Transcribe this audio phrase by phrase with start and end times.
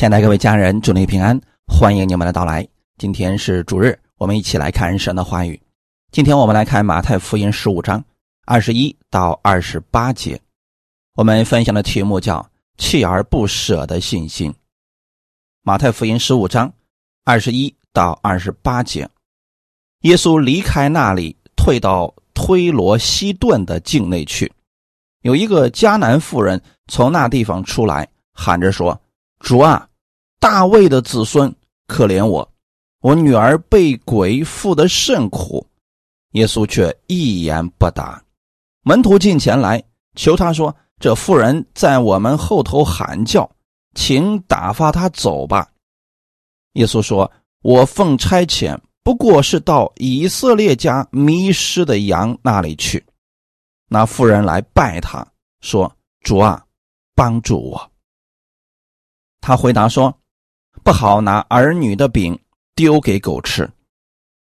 [0.00, 2.66] 亲爱的各位家人，祝您平安，欢迎你们的到来。
[2.96, 5.60] 今天是主日，我们一起来看神的话语。
[6.10, 8.02] 今天我们来看马太福音十五章
[8.46, 10.40] 二十一到二十八节。
[11.16, 12.50] 我们分享的题目叫
[12.80, 14.50] “锲而不舍的信心”。
[15.60, 16.72] 马太福音十五章
[17.26, 19.06] 二十一到二十八节，
[20.04, 24.50] 耶稣离开那里，退到推罗西顿的境内去。
[25.20, 28.98] 有一个迦南妇人从那地方出来，喊着说
[29.40, 29.86] ：“主啊，
[30.40, 31.54] 大卫的子孙，
[31.86, 32.50] 可怜我，
[33.02, 35.64] 我女儿被鬼附得甚苦。”
[36.32, 38.22] 耶稣却一言不答。
[38.82, 39.82] 门徒进前来
[40.14, 43.50] 求他说：“这妇人在我们后头喊叫，
[43.94, 45.70] 请打发她走吧。”
[46.74, 47.30] 耶稣说
[47.62, 53.04] ：“我奉差遣，不过是到以色列家迷失的羊那里去。”
[53.92, 55.26] 那妇人来拜他，
[55.60, 56.64] 说：“主啊，
[57.14, 57.90] 帮助我。”
[59.42, 60.16] 他回答说
[60.82, 62.38] ：“不好拿儿女的饼
[62.74, 63.70] 丢给狗吃。”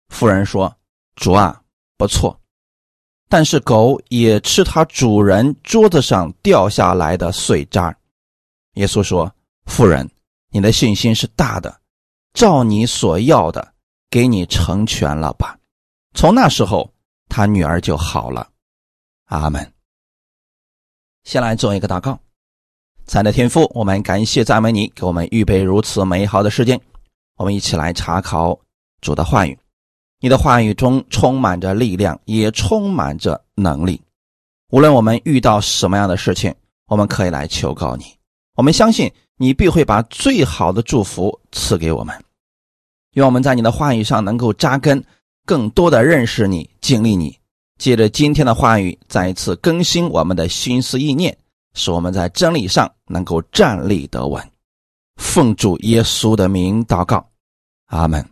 [0.08, 0.74] 妇人说
[1.16, 1.62] ：“主啊，
[1.96, 2.38] 不错，
[3.28, 7.94] 但是狗也吃它主人桌子上掉下来的碎渣。”
[8.74, 9.30] 耶稣说
[9.66, 10.08] ：“妇人，
[10.50, 11.80] 你的信心是大的，
[12.32, 13.74] 照你所要的，
[14.08, 15.58] 给你成全了吧。”
[16.14, 16.90] 从那时候，
[17.28, 18.50] 他女儿就好了。
[19.26, 19.72] 阿门。
[21.24, 22.18] 先来做一个祷告，
[23.08, 26.78] 亲爱的天赋，我们感谢赞美你，给我们预备如此美好的时间。
[27.38, 28.60] 我们一起来查考
[29.00, 29.58] 主的话语，
[30.20, 33.98] 你的话语中充满着力量，也充满着能力。
[34.72, 36.54] 无论我们遇到什么样的事情，
[36.86, 38.04] 我们可以来求告你。
[38.56, 42.14] 我们相信你必会把最好的祝福赐给我们。
[43.14, 45.02] 愿我们在你的话语上能够扎根，
[45.46, 47.34] 更多的认识你，经历你。
[47.78, 51.34] 借着今天的话语，再一次更新我们的心思意念，
[51.78, 54.50] 使我们在真理上能够站立得稳。
[55.16, 57.30] 奉主耶稣的名祷告，
[57.86, 58.28] 阿门。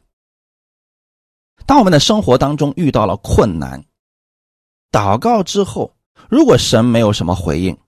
[1.65, 3.83] 当我们的生活当中遇到了困难，
[4.91, 5.97] 祷告之后，
[6.29, 7.79] 如果神没有什么回应，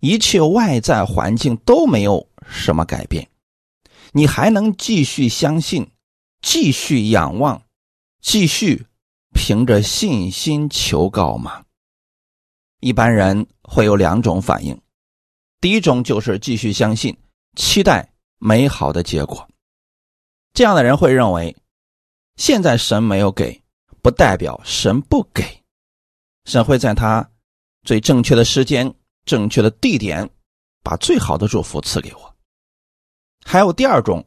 [0.00, 3.28] 一切外在环境都没有什么改变，
[4.12, 5.90] 你还能继续相信，
[6.40, 7.62] 继续仰望，
[8.20, 8.86] 继续。
[9.36, 11.64] 凭着信心求告吗？
[12.78, 14.80] 一般人会有两种反应，
[15.64, 17.16] 第一种就是继续相信，
[17.56, 19.48] 期待美好的结果。
[20.52, 21.56] 这样的人会认为，
[22.36, 23.62] 现在神没有给，
[24.02, 25.42] 不代表神不给，
[26.44, 27.26] 神会在他
[27.82, 30.28] 最正确的时间、正确的地点，
[30.82, 32.36] 把最好的祝福赐给我。
[33.42, 34.22] 还有第二种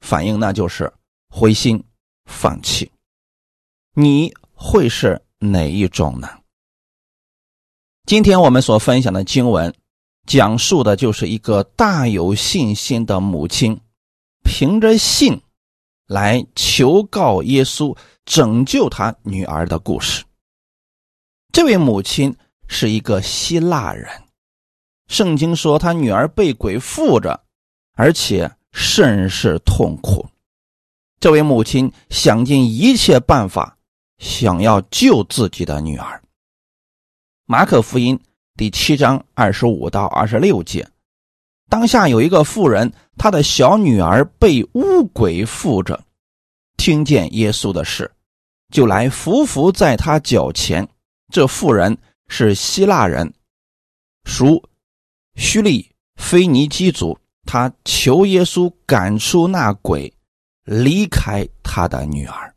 [0.00, 0.92] 反应，那就是
[1.30, 1.82] 灰心
[2.26, 2.92] 放弃。
[3.94, 6.28] 你会是哪一种呢？
[8.04, 9.74] 今天我们所分享的经文，
[10.26, 13.80] 讲述的就是一个大有信心的母亲，
[14.42, 15.40] 凭着信
[16.06, 20.24] 来求告耶稣拯救他女儿的故事。
[21.52, 22.36] 这位母亲
[22.68, 24.08] 是一个希腊人，
[25.08, 27.44] 圣经说他女儿被鬼附着，
[27.94, 30.28] 而且甚是痛苦。
[31.18, 33.76] 这位母亲想尽一切办法。
[34.20, 36.22] 想要救自己的女儿。
[37.46, 38.20] 马可福音
[38.60, 40.86] 第七章二十五到二十六节，
[41.70, 45.98] 当下有一个妇人，她的小女儿被巫鬼附着，
[46.76, 48.12] 听见耶稣的事，
[48.68, 50.86] 就来伏伏在他脚前。
[51.32, 51.96] 这妇人
[52.28, 53.32] 是希腊人，
[54.26, 54.62] 属
[55.36, 60.12] 叙利腓尼基族，他求耶稣赶出那鬼，
[60.64, 62.54] 离开他的女儿。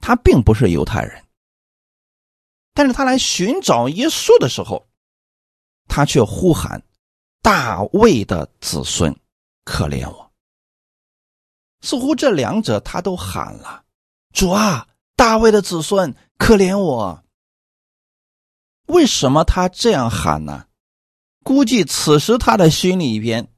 [0.00, 1.21] 他并不是犹太人，
[2.74, 4.88] 但是他来寻找耶稣的时候，
[5.88, 6.82] 他却呼喊
[7.42, 9.14] ：“大卫的子孙，
[9.64, 10.32] 可怜我。”
[11.82, 13.84] 似乎这两者他都喊了
[14.32, 17.22] ：“主啊，大卫的子孙，可怜我。”
[18.86, 20.66] 为什么他这样喊呢？
[21.44, 23.52] 估计此时他的心里边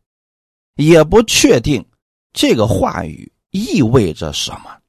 [0.74, 1.86] 也不确定
[2.32, 4.80] 这个话语意味着什么。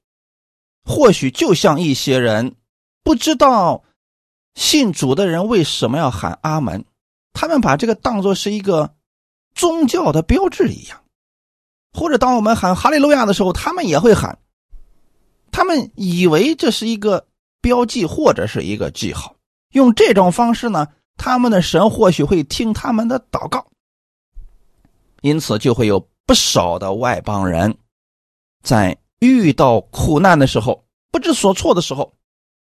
[0.83, 2.55] 或许就像一些人
[3.03, 3.83] 不知道
[4.55, 6.83] 信主的人为什么要喊阿门，
[7.33, 8.95] 他们把这个当做是一个
[9.53, 10.97] 宗教的标志一样；
[11.93, 14.39] 或者当我们喊哈利路亚的时候，他们也会喊，
[15.51, 17.27] 他们以为这是一个
[17.61, 19.35] 标记或者是一个记号。
[19.73, 20.87] 用这种方式呢，
[21.17, 23.67] 他们的神或许会听他们的祷告，
[25.21, 27.77] 因此就会有不少的外邦人
[28.63, 28.97] 在。
[29.19, 32.13] 遇到苦难的时候，不知所措的时候，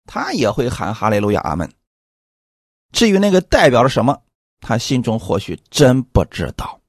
[0.05, 1.73] 他也会喊哈利路亚阿门。
[2.93, 4.23] 至于那个代表了什么，
[4.61, 6.81] 他心中或许真不知道。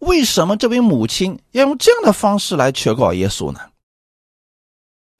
[0.00, 3.70] 为什么这位母亲要用这样的方式来求告耶稣呢？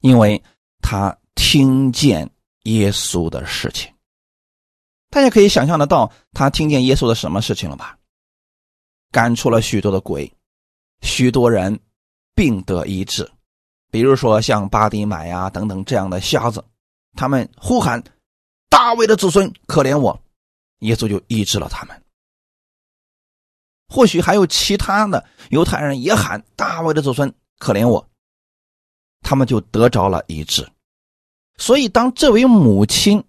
[0.01, 0.43] 因为
[0.81, 2.29] 他听见
[2.63, 3.91] 耶稣的事情。
[5.09, 7.97] 大家可以想象得到，他听见耶稣的什么事情了吧？
[9.11, 10.31] 赶出了许多的鬼，
[11.01, 11.79] 许多人
[12.35, 13.31] 病得医治，
[13.95, 16.61] 比如说像巴迪买呀等等这样的瞎子，
[17.15, 18.03] 他们呼喊
[18.69, 20.21] ：“大卫的子孙，可怜我！”
[20.83, 22.03] 耶稣就医治了他们。
[23.87, 28.05] 或许还有其他的犹太人也喊：“大卫的子孙，可怜我！”
[29.23, 30.67] 他们就得着了医治。
[31.55, 33.23] 所以，当这位母亲，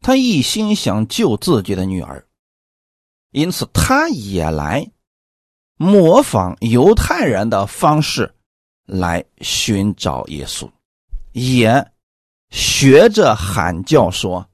[0.00, 2.26] 她一心想救自己的女儿，
[3.30, 4.90] 因此她也来
[5.76, 8.34] 模仿犹太人的方式
[8.86, 10.70] 来寻找耶稣，
[11.32, 11.86] 也
[12.50, 14.48] 学着喊叫说：“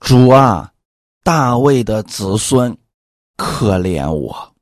[0.00, 0.72] 主啊，
[1.22, 2.76] 大卫的子孙，
[3.36, 4.54] 可怜我。”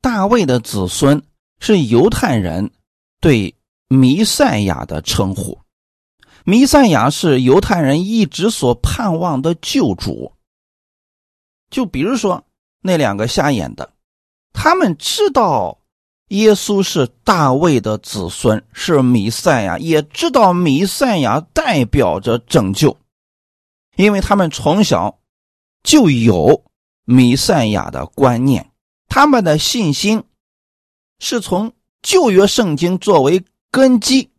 [0.00, 1.22] 大卫的子孙
[1.60, 2.70] 是犹太人
[3.20, 3.54] 对
[3.88, 5.60] 弥赛亚的称呼，
[6.44, 10.32] 弥赛亚是犹太人一直所盼望的救主。
[11.70, 12.44] 就比如说
[12.80, 13.92] 那两个瞎眼的，
[14.52, 15.78] 他们知道
[16.32, 22.96] 耶稣是大卫的子孙，是弥赛亚，也知道弥赛亚代表着拯救，
[23.96, 25.18] 因为他们从小
[25.82, 26.64] 就有
[27.04, 28.70] 弥赛亚的观念。
[29.08, 30.24] 他们的信心
[31.18, 34.30] 是从旧约圣经作为根基，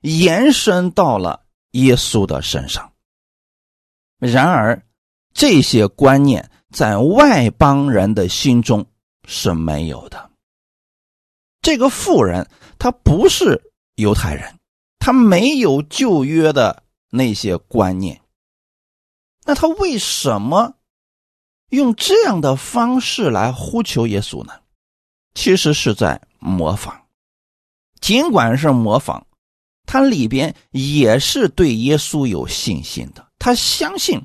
[0.00, 2.92] 延伸到了耶稣的身上。
[4.18, 4.84] 然而，
[5.32, 8.84] 这些观念在外邦人的心中
[9.28, 10.29] 是没有的。
[11.62, 12.48] 这个妇人
[12.78, 14.58] 她不是犹太人，
[14.98, 18.20] 她没有旧约的那些观念。
[19.44, 20.74] 那她为什么？
[21.70, 24.54] 用这样的方式来呼求耶稣呢，
[25.34, 27.06] 其实是在模仿。
[28.00, 29.24] 尽管是模仿，
[29.86, 33.28] 他里边也是对耶稣有信心的。
[33.38, 34.20] 他相信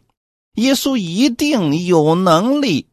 [0.54, 2.90] 耶稣一定有能力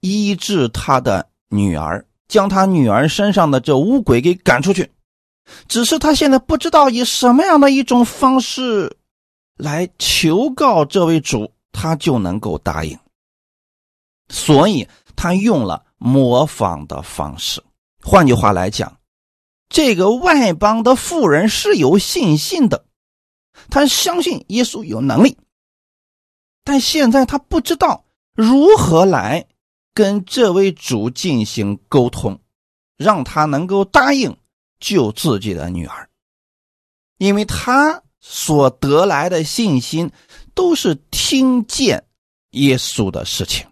[0.00, 4.92] 医治他的女儿，将他女儿身上的这污鬼给赶出去。
[5.66, 8.98] 只是他现在不知道以什么样的一种方式
[9.56, 12.98] 来求告这位主，他就能够答应。
[14.28, 14.86] 所以
[15.16, 17.64] 他用了模仿的方式。
[18.02, 18.98] 换句话来讲，
[19.70, 22.84] 这个外邦的妇人是有信心的，
[23.70, 25.38] 他相信耶稣有能力，
[26.62, 28.04] 但现在他不知道
[28.34, 29.46] 如何来
[29.98, 32.38] 跟这位主进行沟通，
[32.96, 34.36] 让他能够答应
[34.78, 36.08] 救自己的女儿，
[37.16, 40.12] 因为他所得来的信心
[40.54, 42.04] 都是听见
[42.50, 43.66] 耶稣的事情。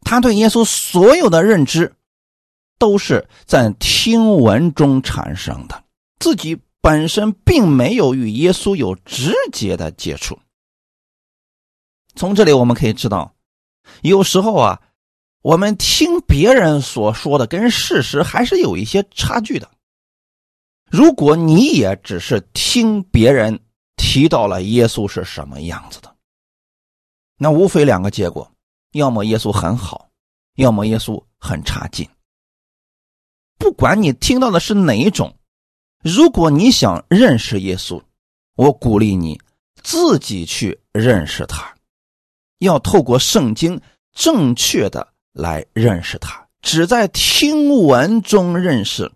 [0.00, 1.94] 他对耶稣所有的认知，
[2.78, 5.84] 都是在听闻中产生的，
[6.20, 10.38] 自己本身并没有与耶稣有直接的接触。
[12.14, 13.34] 从这里我们可以知道，
[14.02, 14.80] 有时候啊，
[15.42, 19.70] 我们听别人所说的跟事实还是有一些差距的。
[20.90, 23.60] 如果你也只是听别人
[23.96, 26.14] 提到了耶稣是什么样子的，
[27.36, 28.50] 那无非两个结果。
[28.92, 30.10] 要么耶稣很好，
[30.56, 32.08] 要么耶稣很差劲。
[33.56, 35.32] 不管你听到的是哪一种，
[36.02, 38.02] 如果你想认识耶稣，
[38.56, 39.40] 我鼓励你
[39.82, 41.72] 自己去认识他，
[42.60, 43.82] 要透过圣经
[44.14, 46.48] 正确的来认识他。
[46.62, 49.12] 只在听闻中认识，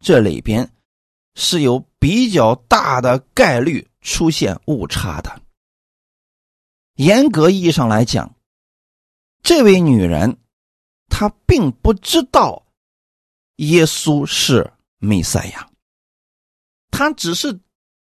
[0.00, 0.70] 这里边
[1.34, 5.40] 是有比较大的概率出现误差的。
[6.96, 8.34] 严格意义上来讲。
[9.40, 10.36] 这位女人，
[11.08, 12.66] 她并不知道
[13.56, 15.70] 耶稣是弥赛亚，
[16.90, 17.60] 她只是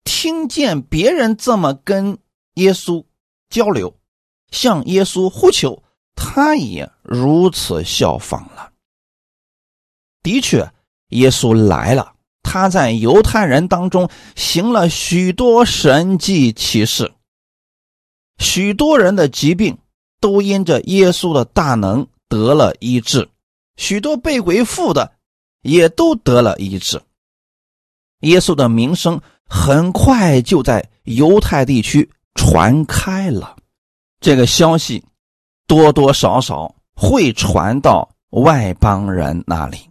[0.04, 2.20] 听见别人这么跟
[2.54, 3.04] 耶稣
[3.50, 3.98] 交流，
[4.52, 5.84] 向耶稣呼求，
[6.16, 8.72] 他也如此效仿了。
[10.24, 10.72] 的确，
[11.10, 17.14] 耶稣来了，他在犹太人当中行了许多神迹奇事，
[18.38, 19.78] 许多人的疾病。
[20.22, 23.30] 都因着耶稣的大能得了医治，
[23.78, 25.14] 许多被鬼附的
[25.62, 27.00] 也都得了医治。
[28.22, 33.55] 耶稣的名声很快就在犹太地区传开了，
[34.20, 35.04] 这个消息
[35.68, 39.90] 多多少少会传到外邦人那里。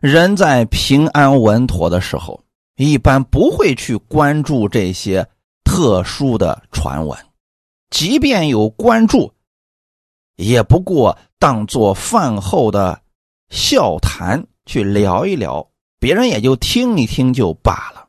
[0.00, 2.44] 人在平安稳妥的时候，
[2.76, 5.26] 一般不会去关注这些
[5.64, 7.18] 特殊的传闻。
[7.90, 9.32] 即便有关注，
[10.36, 13.00] 也不过当做饭后的
[13.48, 18.08] 笑谈去聊一聊，别人也就听一听就罢了。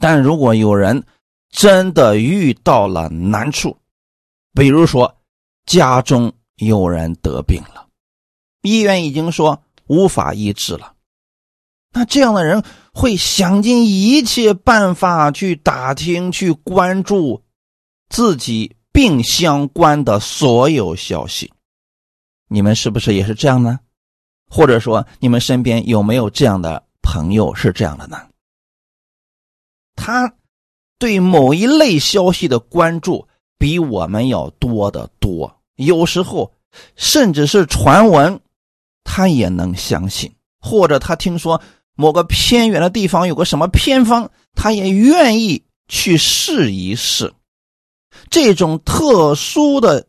[0.00, 1.04] 但如果有人
[1.52, 3.78] 真的遇到了难处，
[4.52, 5.22] 比如说
[5.64, 7.86] 家中有人得病了，
[8.62, 10.94] 医院已经说无法医治了，
[11.92, 17.44] 那这样的人会想尽一切办法去打听、去关注
[18.08, 18.74] 自己。
[18.94, 21.50] 病相关的所有消息，
[22.48, 23.80] 你们是不是也是这样呢？
[24.50, 28.28] 或者说，你们身边有没有这样的朋友是这样的呢？
[29.96, 30.34] 他
[31.02, 33.26] 对某一类消息的关注
[33.58, 36.52] 比我们要多得多，有时候
[36.94, 38.38] 甚至是传闻，
[39.02, 40.30] 他也能相信；
[40.60, 41.60] 或者他听说
[41.96, 47.34] 某个偏远的地方有个什么偏方，他也愿意去试一试。
[48.30, 50.06] 这种特殊的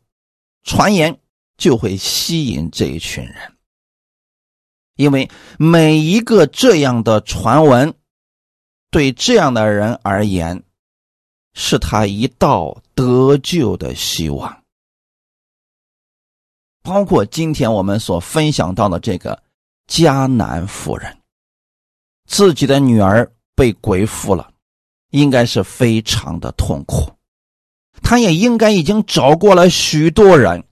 [0.63, 1.17] 传言
[1.57, 3.35] 就会吸引这一群人，
[4.95, 7.95] 因为每一个这样的传闻，
[8.91, 10.61] 对这样的人而言，
[11.53, 14.63] 是他一道得救的希望。
[16.81, 19.41] 包括今天我们所分享到的这个
[19.87, 21.17] 迦南妇人，
[22.27, 24.51] 自己的女儿被鬼附了，
[25.11, 27.09] 应该是非常的痛苦。
[28.01, 30.65] 他也应该已经找过了许多人，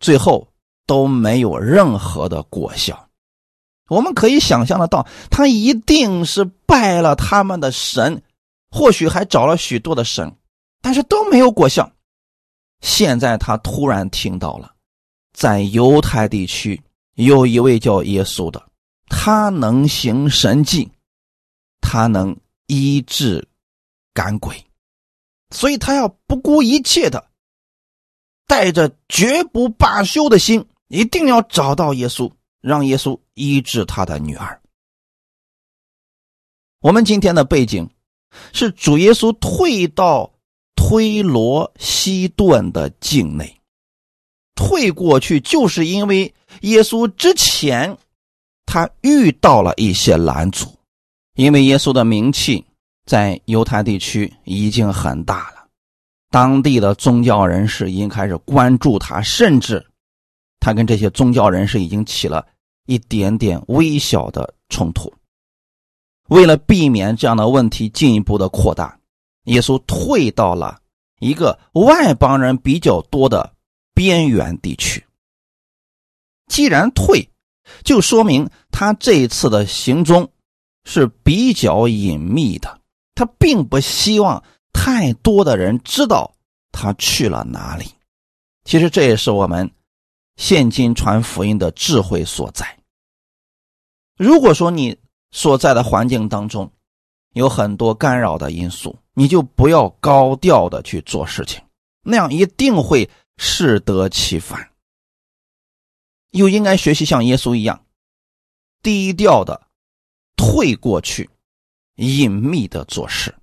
[0.00, 0.48] 最后
[0.86, 3.08] 都没有任何的果效。
[3.88, 8.24] 我们可以想象得到，他一定是拜了他们的神，
[8.70, 10.36] 或许还找了许多的神，
[10.80, 11.90] 但是都没有果效。
[12.80, 14.74] 现在他突然听到了，
[15.32, 16.80] 在犹太地区
[17.14, 18.62] 有一位叫耶稣的，
[19.06, 20.90] 他能行神迹，
[21.80, 23.46] 他能医治
[24.12, 24.62] 赶鬼。
[25.50, 27.30] 所以他要不顾一切的，
[28.46, 32.30] 带着绝不罢休的心，一定要找到耶稣，
[32.60, 34.60] 让耶稣医治他的女儿。
[36.80, 37.88] 我们今天的背景
[38.52, 40.30] 是主耶稣退到
[40.74, 43.60] 推罗西顿的境内，
[44.54, 47.96] 退过去就是因为耶稣之前
[48.64, 50.68] 他遇到了一些拦阻，
[51.34, 52.64] 因为耶稣的名气。
[53.08, 55.68] 在犹太地区已经很大了，
[56.28, 59.86] 当地的宗教人士已经开始关注他，甚至
[60.58, 62.44] 他跟这些宗教人士已经起了
[62.86, 65.14] 一点点微小的冲突。
[66.28, 68.98] 为了避免这样的问题进一步的扩大，
[69.44, 70.80] 耶稣退到了
[71.20, 73.54] 一个外邦人比较多的
[73.94, 75.04] 边缘地区。
[76.46, 77.28] 既然退，
[77.84, 80.30] 就说明他这一次的行踪
[80.84, 82.80] 是比较隐秘的。
[83.14, 86.34] 他并不希望太多的人知道
[86.70, 87.86] 他去了哪里。
[88.64, 89.70] 其实这也是我们
[90.36, 92.78] 现今传福音的智慧所在。
[94.18, 94.98] 如果说你
[95.36, 96.72] 所在的环境当中
[97.34, 101.62] 有很多干扰的因素，你就不要高调的去做事情，
[102.02, 104.70] 那样一定会适得其反。
[106.30, 107.84] 又应该学习像耶稣一样
[108.82, 109.66] 低调的
[110.36, 111.28] 退过去。
[111.96, 113.34] 隐秘的做事。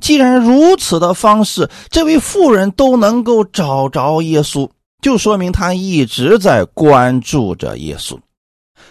[0.00, 4.70] 既然如此的方式，这位妇人都能够找着耶稣，
[5.02, 8.18] 就说明他一直在关注着耶稣。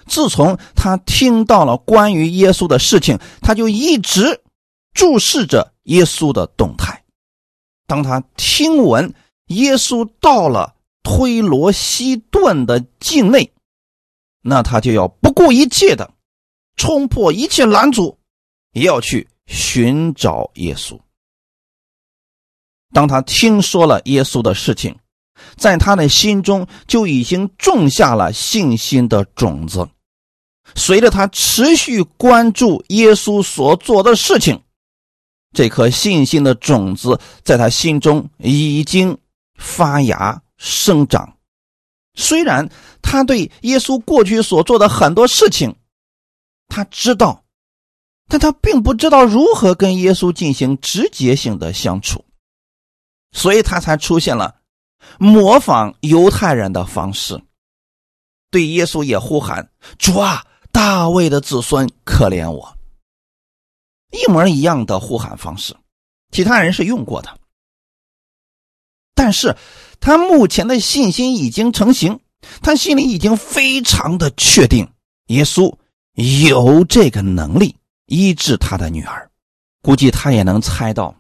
[0.08, 4.42] 自从他听到了关于耶稣的事情，他就一直
[4.94, 7.04] 注视着耶稣的动态。
[7.88, 9.14] 当他听闻
[9.48, 13.52] 耶稣到了推罗西顿的境内，
[14.42, 16.14] 那他就要不顾一切的
[16.76, 18.18] 冲破一切拦阻。
[18.74, 21.00] 也要去寻找耶稣。
[22.92, 24.98] 当他听说了耶稣的事情，
[25.56, 29.88] 在他的心中就已经种下了信心的种子。
[30.76, 34.62] 随着他持续关注耶稣所做的事情，
[35.54, 39.18] 这颗信心的种子在他心中已经
[39.56, 41.38] 发芽生长。
[42.16, 42.70] 虽然
[43.02, 45.76] 他对耶稣过去所做的很多事情，
[46.68, 47.44] 他知道。
[48.30, 52.24] 但他并不知道如何跟耶稣进行直接性的相处，
[53.34, 54.56] 所以他才出现了
[55.20, 57.42] 模仿犹太人的方式，
[58.52, 62.78] 对耶稣也呼喊：“主啊，大卫的子孙，可怜我！”
[64.12, 65.76] 一模一样的呼喊方式，
[66.32, 67.40] 其他人是用过的，
[69.16, 69.56] 但是
[70.00, 72.20] 他目前的信心已经成型，
[72.62, 74.90] 他心里已经非常的确定，
[75.28, 75.76] 耶稣
[76.14, 77.76] 有这个能力。
[78.06, 79.32] 医治他的女儿，
[79.82, 81.16] 估计他也能猜到，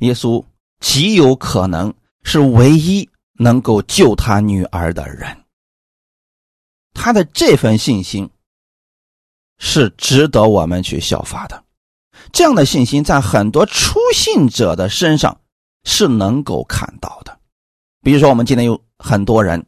[0.00, 0.42] 耶稣
[0.80, 1.92] 极有可能
[2.24, 5.44] 是唯一能够救他女儿的人。
[6.94, 8.28] 他的这份信心
[9.58, 11.64] 是值得我们去效法的。
[12.32, 15.40] 这样的信心在很多初信者的身上
[15.84, 17.38] 是能够看到的。
[18.02, 19.64] 比如说，我们今天有很多人，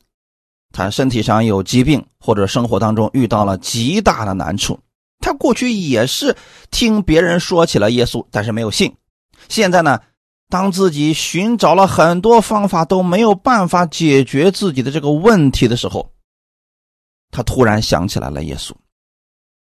[0.73, 4.79] 他身体上有疾病，或者生活当中遇到了极大的难处。
[5.21, 6.37] 他过去也是
[6.71, 8.95] 听别人说起了耶稣，但是没有信。
[9.49, 10.01] 现在呢，
[10.55, 16.09] 当自己寻找了很多方法都没有办法解决自己的这个问题的时候，
[17.33, 18.73] 他突然想起来了耶稣，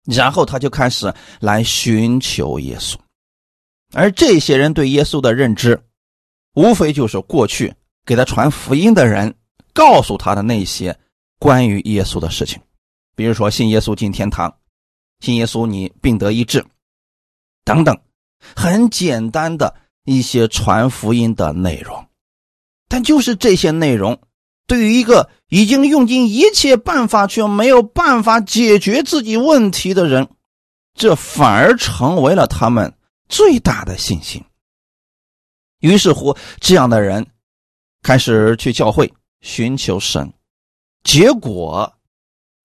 [0.04, 2.94] 然后他就开始来寻求耶稣。
[3.94, 5.82] 而这些人对耶稣的认知，
[6.54, 7.74] 无非就是过去。
[8.04, 9.34] 给他传福音的人
[9.74, 10.96] 告诉他的那些
[11.40, 12.62] 关于耶稣的事情，
[13.16, 14.56] 比如说信耶稣进天堂，
[15.18, 16.64] 信耶稣你病得医治，
[17.64, 17.98] 等等，
[18.54, 19.74] 很简单的
[20.06, 22.08] 一些传福音的内容。
[22.88, 24.18] 但就是这些内容，
[24.66, 30.30] 对于一个已经用尽一切办法却没有办法解决自己问题的人，
[30.94, 32.96] 这反而成为了他们
[33.28, 34.42] 最大的信心。
[35.80, 37.26] 于是乎，这样的人。
[38.02, 40.32] 开始去教会寻求神，
[41.02, 41.92] 结果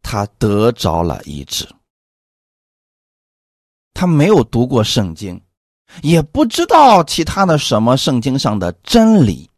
[0.03, 1.67] 他得着了医治。
[3.91, 5.41] 他没有读过圣经，
[6.01, 9.50] 也不知道其他的什么圣经上的真理，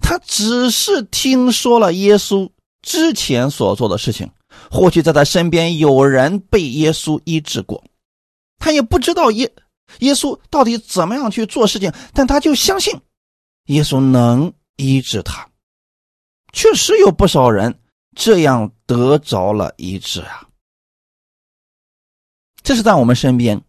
[0.00, 2.50] 他只是听说了耶稣
[2.82, 4.30] 之前所做的事情，
[4.70, 7.84] 或许在他身边有人被耶稣医治过，
[8.58, 9.52] 他也不知道耶
[9.98, 12.98] 耶稣到底怎么样去做事情，但他就相信
[13.66, 14.52] 耶稣能。
[14.82, 15.46] 医治他，
[16.54, 17.78] 确实有不少人
[18.16, 20.48] 这样得着了医治啊。
[22.62, 23.62] 这是在我们身边，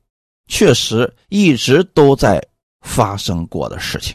[0.51, 2.45] 确实一直都在
[2.81, 4.13] 发生过的事情。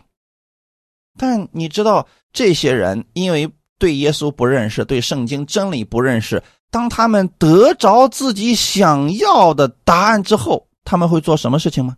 [1.18, 11.96] 但你知道，这些人因为对耶稣不认识，对圣经真理不认识，当他们得着自己想要的答案之后，他们会做什么事情吗？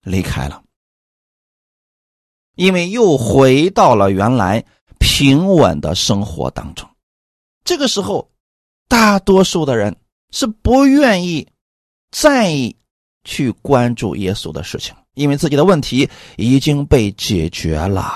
[0.00, 0.62] 离开了。
[2.54, 4.64] 因为又回到了原来
[4.98, 6.88] 平稳的生活当中，
[7.62, 8.30] 这个时候，
[8.88, 9.94] 大多数的人
[10.30, 11.46] 是不愿意
[12.10, 12.74] 再
[13.24, 18.12] 去关注耶稣的事情，因为自己的问题已经被解决了。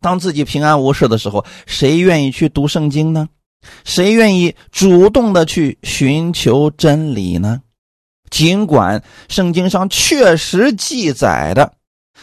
[0.00, 3.28] 当自己平安无事的时候，谁愿意去读圣经呢？
[3.84, 7.62] 谁愿意主动的去寻求真理呢？
[8.30, 11.72] 尽管圣经上确实记载的。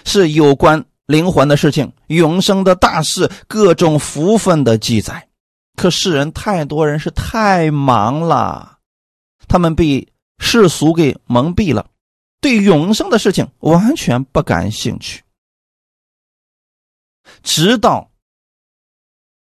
[0.04, 5.26] 是有关灵魂的事情、永生的大事、各种福分的记载。
[5.78, 8.78] 可世人太多人是太忙了，
[9.48, 10.06] 他们被
[10.38, 11.90] 世俗给蒙蔽了，
[12.42, 15.24] 对永生的事情完全不感兴趣。
[17.42, 18.12] 直到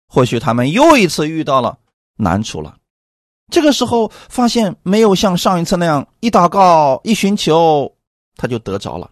[0.06, 1.78] 或许他们又一次遇到了
[2.16, 2.78] 难处了，
[3.50, 7.96] 这个时候发现没有像上一次那样一祷告、一寻求，
[8.36, 9.10] 他就得着了。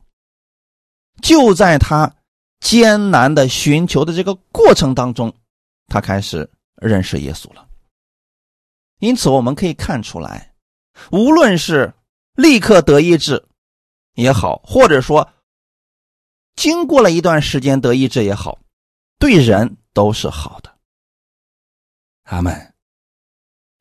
[1.20, 2.14] 就在他
[2.60, 5.34] 艰难的寻求的这个过程当中，
[5.88, 7.68] 他开始认识耶稣了。
[9.00, 10.51] 因此，我们可以看出来，
[11.10, 11.94] 无论是
[12.34, 13.44] 立刻得医治
[14.14, 15.30] 也好，或者说
[16.54, 18.58] 经过了一段时间得医治也好，
[19.18, 20.72] 对人都是好的。
[22.24, 22.74] 阿门。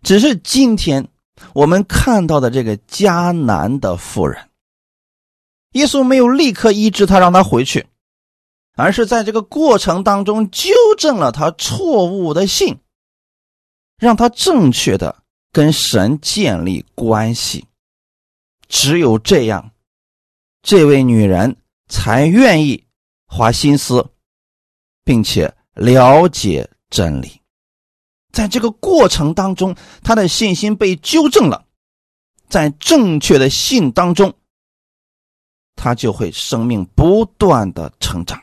[0.04, 1.08] 只是今天
[1.54, 4.50] 我们看到的这个迦南的妇人。
[5.74, 7.88] 耶稣没有立刻医治他，让他回去，
[8.76, 12.80] 而是在这个过程当中纠正了他错误的信，
[13.97, 15.20] 让他正确的
[15.51, 17.65] 跟神建立关系。
[18.67, 19.71] 只有这样，
[20.61, 22.85] 这位女人才愿意
[23.27, 24.09] 花心思，
[25.03, 27.41] 并且了解真理。
[28.31, 31.65] 在这个过程当中，她的信心被纠正了，
[32.47, 34.33] 在正确的信当中。
[35.73, 38.39] 他就会生命不断的成长。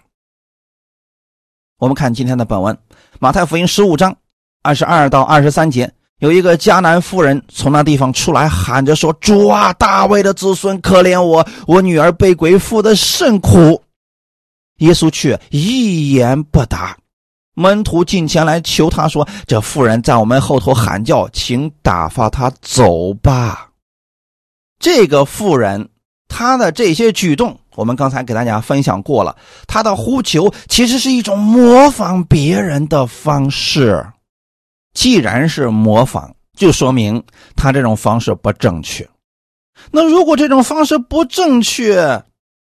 [1.77, 2.75] 我们看今天的本文，
[3.21, 4.17] 《马太福音》十五章
[4.63, 13.83] 二十二到二十三节，有一个迦南妇人从那地方出来，喊着说：“主啊，大卫的子孙，可怜我，我女儿被鬼附的甚苦。”
[14.79, 16.97] 耶稣却一言不答。
[17.55, 23.69] 门徒进前来求他说：“这妇人在我们后头喊叫，请打发她走吧。”
[24.79, 25.89] 这个妇人。
[26.31, 29.35] 她的这些举动，我们刚才给大家分享过了。
[29.67, 34.07] 她的呼求其实是一种模仿别人的方式。
[34.95, 37.23] 既然是模仿，就说明
[37.57, 39.09] 他这种方式不正确。
[39.93, 42.25] 那如果这种方式不正确，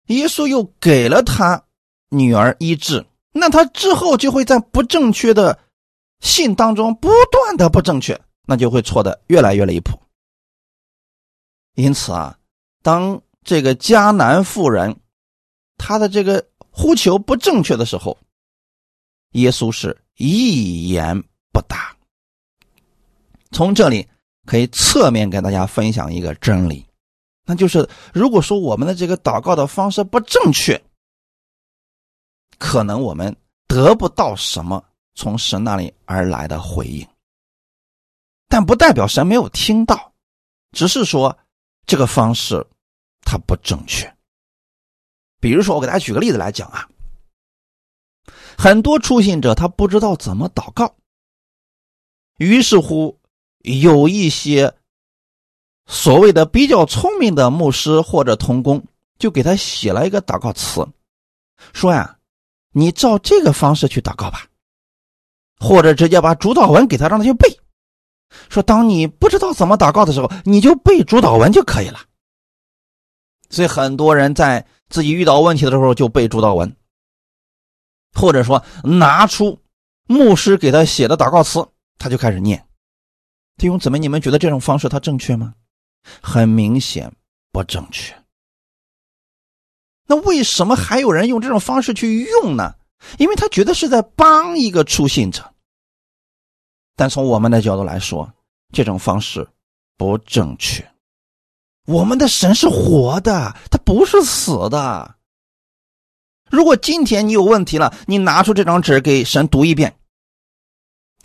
[0.06, 1.62] 耶稣又给了他
[2.08, 5.58] 女儿医治，那他之后就会在不正确的
[6.20, 10.00] 信当中不断的不正确，那就会错的越来越离谱。
[11.74, 12.38] 因此啊，
[12.82, 14.96] 当这个迦南妇人
[15.76, 18.16] 他的这个呼求不正确的时候，
[19.32, 21.22] 耶稣是一言
[21.52, 21.94] 不答。
[23.54, 24.06] 从这里
[24.44, 26.84] 可以侧面跟大家分享一个真理，
[27.46, 30.82] 那就是如果说我们的这个祷告的方式不正确，
[32.58, 33.34] 可能我们
[33.68, 37.06] 得不到什么从神那里而来的回应，
[38.48, 40.12] 但不代表神没有听到，
[40.72, 41.38] 只是说
[41.86, 42.66] 这个方式
[43.22, 44.12] 它不正确。
[45.40, 46.88] 比如说，我给大家举个例子来讲啊，
[48.58, 50.96] 很多初信者他不知道怎么祷告，
[52.38, 53.20] 于是乎
[53.64, 54.72] 有一些
[55.86, 58.84] 所谓的比较聪明的牧师或者童工
[59.18, 60.86] 就给他写了一个祷告词，
[61.72, 62.16] 说呀。
[62.76, 64.48] 你照这个方式去祷告吧，
[65.60, 67.60] 或者直接把主导文给他，让他去背。
[68.48, 72.00] 说当你不知道怎么祷告的时候，你就背主导文就可以了。
[73.48, 76.74] 所以很多人在自己遇到问题的时候就背主导文，
[78.12, 79.56] 或者说拿出
[80.08, 81.64] 牧师给他写的祷告词，
[81.96, 82.66] 他就开始念。
[83.56, 85.54] 弟兄姊妹，你们觉得这种方式它正确吗？
[86.20, 87.12] 很明显
[87.52, 88.14] 不正确。
[90.06, 92.74] 那为什么还有人用这种方式去用呢？
[93.18, 95.54] 因为他觉得是在帮一个出信者。
[96.96, 98.32] 但从我们的角度来说，
[98.72, 99.48] 这种方式
[99.96, 100.86] 不正确。
[101.86, 105.16] 我们的神是活的，他不是死的。
[106.50, 109.96] 如果今天你有问题了，你拿出这张纸给神读一遍。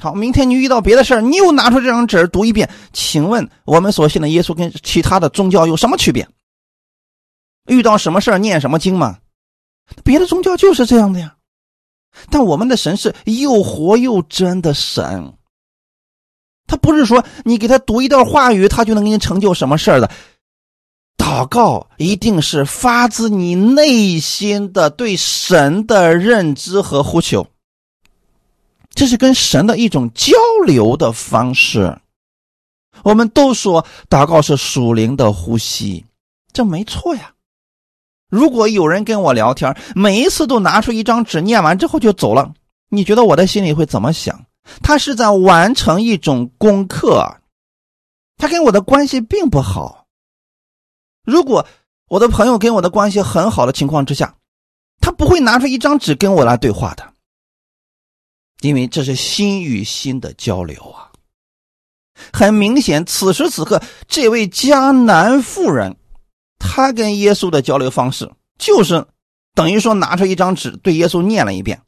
[0.01, 2.69] 好，明天你遇到别的事儿，你又拿出这张纸读一遍。
[2.93, 6.27] 请问我们所信的耶稣跟其他的宗教有什么区别？
[7.67, 9.17] 遇到什么事念什么经嘛？
[10.03, 11.35] 别的宗教就是这样的呀。
[12.31, 15.33] 但我们的神是又活又真的神，
[16.65, 20.09] 他不是说你给他读一段话语，他就能给你成就什么事儿的。
[21.17, 27.45] 祷告一定是发自你内心的对神的认知和呼求，
[28.95, 31.99] 这是跟神的一种交流的方式。
[33.03, 36.05] 我们都说祷告是属灵的呼吸，
[36.51, 37.33] 这没错呀。
[38.29, 42.53] 如果有人跟我聊天，每一次都拿出一张纸，念完之后就走了，
[42.89, 44.45] 你觉得我的心里会怎么想？
[44.83, 47.37] 他是在完成一种功课，
[48.37, 50.05] 他跟我的关系并不好。
[51.25, 51.65] 如果
[52.07, 54.35] 我的朋友跟我的关系很好的情况之下，
[54.99, 57.13] 他不会拿出一张纸跟我来对话的，
[58.61, 61.11] 因为这是心与心的交流啊。
[62.33, 65.95] 很明显，此时此刻，这位迦南妇人。
[66.59, 69.07] 她跟耶稣的交流方式，就是
[69.55, 71.81] 等于说拿出一张纸对耶稣念了一遍，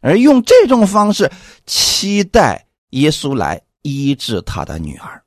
[0.00, 1.30] 而用这种方式
[1.66, 5.22] 期待耶稣来医治他的女儿。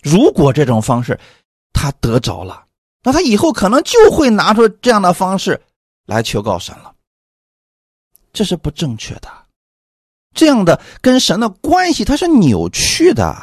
[0.00, 1.18] 如果这种方式
[1.72, 2.66] 他得着了，
[3.02, 5.60] 那他以后可能就会拿出这样的方式
[6.06, 6.94] 来求告神了。
[8.38, 9.28] 这是不正确的，
[10.32, 13.36] 这样的跟神的关系它是扭曲的。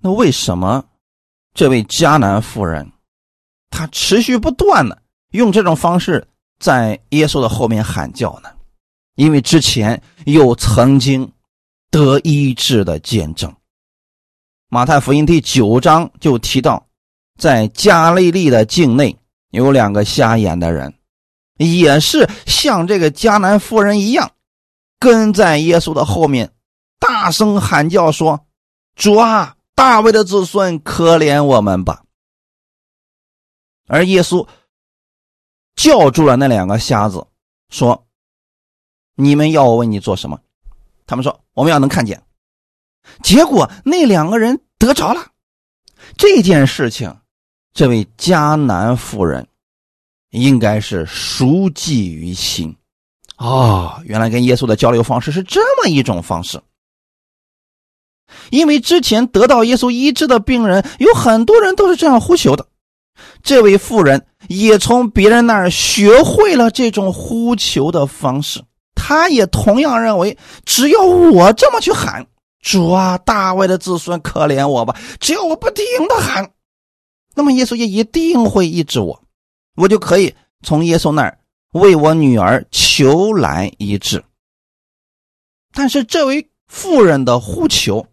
[0.00, 0.84] 那为什么？
[1.54, 2.92] 这位迦南妇人，
[3.68, 6.28] 她持续不断的用这种方式
[6.60, 8.48] 在耶稣的后面喊叫呢，
[9.16, 11.32] 因为之前有曾经
[11.90, 13.52] 得医治的见证。
[14.68, 16.86] 马太福音第九章就提到，
[17.36, 19.18] 在加利利的境内
[19.50, 20.94] 有两个瞎眼的人，
[21.58, 24.32] 也是像这个迦南妇人一样，
[24.98, 26.52] 跟在耶稣的后面，
[26.98, 28.46] 大声喊叫说
[28.96, 32.02] ：“主啊！”大卫的子孙，可怜我们吧！
[33.86, 34.48] 而耶稣
[35.76, 37.24] 叫住了那两个瞎子，
[37.68, 38.08] 说
[39.14, 40.40] ：“你们要我为你做什么？”
[41.06, 42.20] 他们说：“我们要能看见。”
[43.22, 45.30] 结果那两个人得着了
[46.16, 47.16] 这件事情。
[47.72, 49.46] 这位迦南妇人
[50.30, 52.74] 应该是熟记于心
[53.36, 56.60] 哦，原来跟耶稣的交流方式是这么一种方式。
[58.50, 62.66] 因为之前得到耶稣医治的病人有很多人都是这样呼求的，
[63.42, 68.62] 这位妇人也从别人那儿学会了这种呼求的方式。
[68.94, 70.36] 他也同样认为，
[70.66, 72.26] 只要我这么去喊
[72.60, 76.50] “主啊，大卫的子孙，可怜我吧”，只要我不停的喊，
[77.34, 79.22] 那么耶稣也一定会医治我，
[79.78, 81.38] 我就可以从耶稣那儿
[81.72, 84.22] 为我女儿求来医治。
[85.72, 88.06] 但是这位妇人的呼求。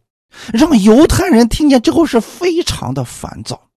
[0.53, 3.69] 让犹太人听见之后是非常的烦躁，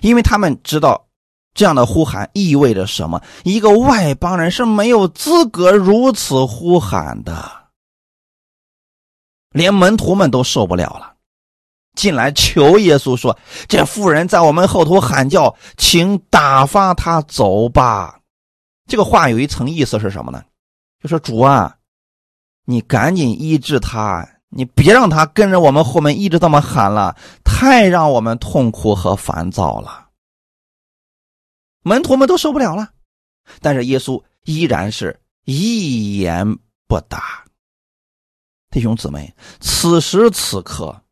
[0.00, 1.06] 因为他们知道
[1.54, 3.22] 这样的呼喊意味着什么？
[3.44, 7.70] 一个外邦人是没有资格如此呼喊的，
[9.50, 11.11] 连门徒们都受不了了，
[11.94, 18.18] 进来求耶稣说：“这妇人在我们后头喊叫，请打发他走吧。”
[18.88, 20.42] 这个话有一层意思是什么呢？
[21.00, 21.76] 就说主啊，
[22.64, 30.08] 你赶紧医治他，你别让他跟着我们后面一直这么喊了，太让我们痛苦和烦躁了。
[31.82, 32.88] 门徒们都受不了了，
[33.60, 36.46] 但是耶稣依然是一言
[36.86, 37.44] 不答。
[38.70, 41.02] 弟兄姊妹，此时此刻，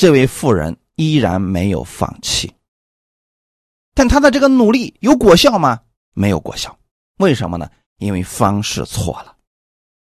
[0.00, 2.50] 这位妇人依然没有放弃，
[3.94, 5.78] 但他的这个努力有果效吗？
[6.14, 6.74] 没有果效，
[7.18, 7.68] 为什么呢？
[7.98, 9.36] 因为方式错了，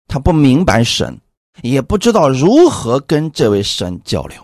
[0.09, 1.20] 他不明白神，
[1.61, 4.42] 也不知道如何跟这位神交流。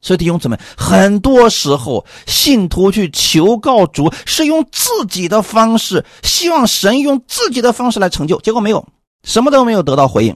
[0.00, 8.88] 所以弟兄姊妹，很多时候信徒去求告主，是用自己的方式，希望神用自己的方式来成就，结果没有，
[9.22, 10.34] 什么都没有得到回应，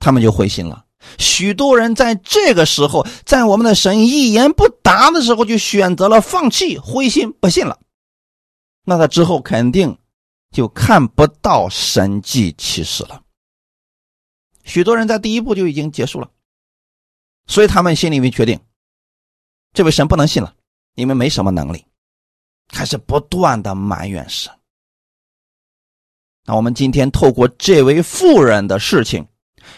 [0.00, 0.84] 他们就灰心了。
[1.18, 7.78] 许多人在这个时候，在我们的神一言不答的时候，就选择了放弃、灰心、不信了。
[8.84, 9.98] 那他之后肯定
[10.50, 13.22] 就看不到神迹奇事了。
[14.64, 16.30] 许多人在第一步就已经结束了，
[17.46, 18.60] 所以他们心里面决定，
[19.72, 20.54] 这位神不能信了，
[20.94, 21.84] 因为没什么能力，
[22.68, 24.52] 开始不断的埋怨神。
[26.44, 29.26] 那我们今天透过这位妇人的事情，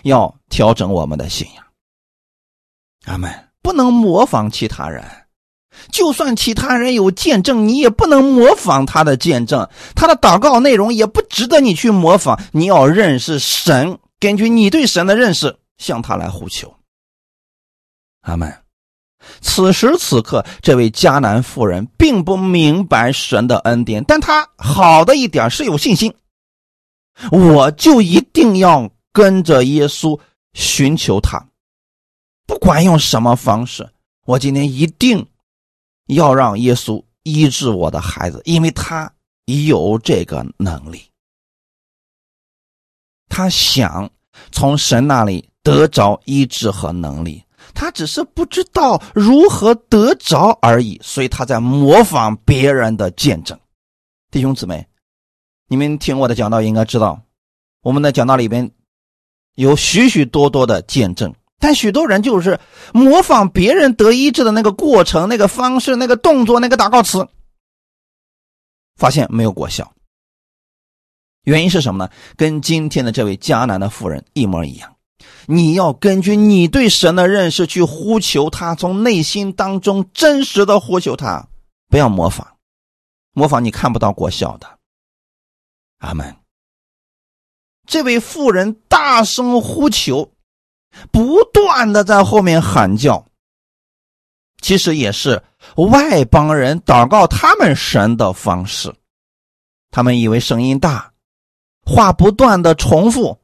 [0.02, 1.64] 要调整我们的信仰。
[3.06, 3.30] 阿门，
[3.62, 5.04] 不能模仿其他人。
[5.90, 9.68] 就算其他人有见证，你也不能模仿他的见证。
[9.96, 12.40] 他的祷告内容也不值得你去模仿。
[12.52, 16.72] 你要认识神，根据你对神的认识，向他来呼求。
[18.20, 18.56] 阿门。
[19.40, 26.14] 此时此刻，这位迦南妇人并不明白神的恩典，但她好的一点是有信心。
[27.32, 30.20] 我就一定要跟着耶稣
[30.52, 31.48] 寻求他，
[32.46, 33.88] 不管用什么方式，
[34.26, 35.26] 我今天一定。
[36.08, 39.10] 要让耶稣医治我的孩子，因为他
[39.46, 41.00] 有这个能力。
[43.30, 44.10] 他想
[44.52, 53.58] 从神那里得着医治和能力，他只是不知道如何得着而已，所以他在模仿别人的见证。
[54.30, 54.86] 弟兄姊妹，
[55.68, 57.18] 你们听我的讲道应该知道，
[57.80, 58.70] 我们的讲道里边
[59.54, 61.34] 有许许多多的见证。
[61.58, 62.60] 但许多人就是
[62.92, 67.26] 模仿别人得医治的那个过程、那个方式、那个动作、那个祷告词，
[68.96, 69.92] 发现没有果效。
[71.44, 72.10] 原因是什么呢？
[72.36, 74.96] 跟今天的这位迦南的妇人一模一样。
[75.46, 81.48] 你要根据你对神的认识去呼求他，从内心当中真实的呼求他，
[81.88, 82.46] 不要模仿，
[83.32, 84.78] 模仿你看不到果效的。
[85.98, 86.43] 阿门。
[87.86, 90.30] 这位妇人大声呼求。
[91.10, 93.26] 不断的在后面喊叫，
[94.60, 95.42] 其实也是
[95.74, 98.94] 外邦人祷告他们神的方式。
[99.90, 101.12] 他们以为声音大，
[101.84, 103.40] 话不断的重复，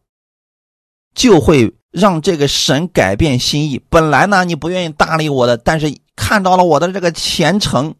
[1.12, 3.84] 就会让这个神改变心意。
[3.88, 7.92] 本来呢，你不愿意搭理我的，但是看到了我的这个虔诚，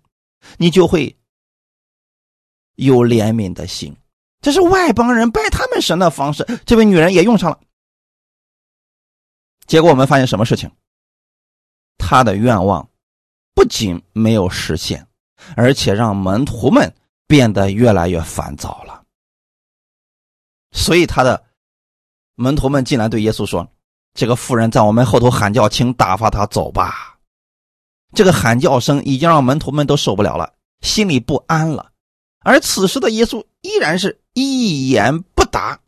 [0.59, 1.19] 你就会
[2.77, 3.97] 有怜悯的心。
[4.41, 6.45] 这是外邦人拜他们神的方式。
[6.65, 7.61] 这位女人也用上了。
[9.67, 10.71] 结果我们发现什么事情？
[11.99, 12.89] 他的愿望
[13.55, 15.07] 不仅没有实现，
[15.55, 16.93] 而且让门徒们
[17.27, 19.05] 变得越来越烦躁了。
[20.73, 21.45] 所以他的
[22.35, 23.69] 门徒们进来对耶稣说
[24.15, 27.19] ：“这个妇人在我们后头喊叫，请打发他走吧。”
[28.15, 31.93] 这个喊叫声已经让门徒们都受不了了，心里不安了。
[32.41, 35.79] 而此时的耶稣依然是一言不答。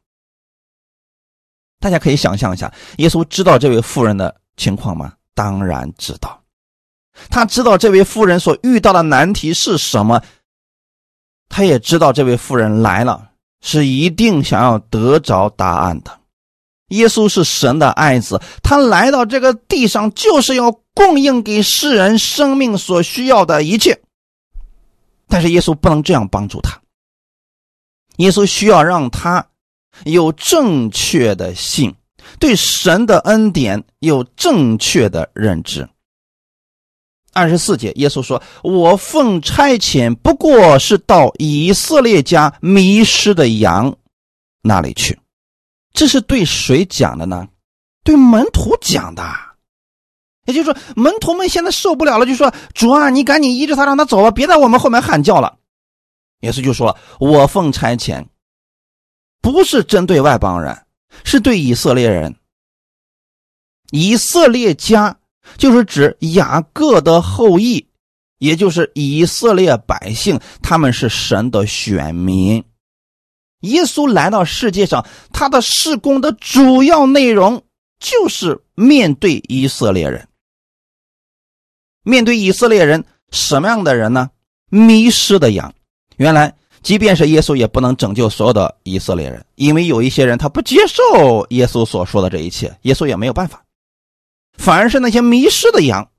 [1.80, 5.14] 大家可以想象一下，耶稣知道这位妇人的情况吗？
[5.34, 6.42] 当然知道，
[7.30, 10.22] 他知道这位妇人所遇到的难题是什么，
[11.48, 13.30] 他也知道这位妇人来了
[13.62, 16.20] 是一定想要得着答案的。
[16.88, 23.98] 耶稣是神的爱子，他来到这个地上就是要供应给世人生命所需要的一切，
[25.26, 26.78] 但是耶稣不能这样帮助他，
[28.16, 29.46] 耶稣需要让他。
[30.04, 31.94] 有正确的信，
[32.38, 35.86] 对神的恩典有正确的认知。
[37.34, 43.94] 二十四节，耶稣说：“我奉差遣，不过是到以色列家迷失的羊
[44.62, 45.16] 那里去。”
[45.92, 47.46] 这是对谁讲的呢？
[48.02, 49.22] 对门徒讲的。
[50.46, 55.58] 也就是说，门徒们现在受不了了，就说：“主啊，你赶紧医治他，让他走吧，别在我们后面喊叫了。”
[56.42, 58.26] 耶稣就说：“我奉差遣，
[59.40, 60.86] 不是针对外邦人，
[61.24, 62.36] 是对以色列人。
[63.90, 65.18] 以色列家
[65.56, 67.86] 就是指雅各的后裔，
[68.38, 72.64] 也就是以色列百姓，他们是神的选民。
[73.60, 77.62] 耶稣来到世界上，他的事工的主要内容
[78.00, 80.28] 就是面对以色列人。
[82.02, 84.30] 面对以色列人，什么样的人呢？
[84.68, 85.72] 迷失的羊。”
[86.16, 93.62] 原来，即便是耶稣也不能拯救所有的以色列人，因为有一些人他不接受耶稣所说的这一切，耶稣也没有办法。
[94.58, 96.10] 反而是那些迷失的羊，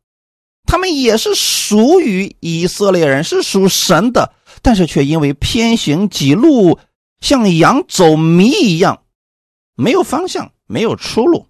[0.65, 6.79] 他们也是属于以色列人，是属神的，但是却因为偏行己路，
[7.21, 9.03] 像羊走迷一样，
[9.75, 11.45] 没有方向，没有出路。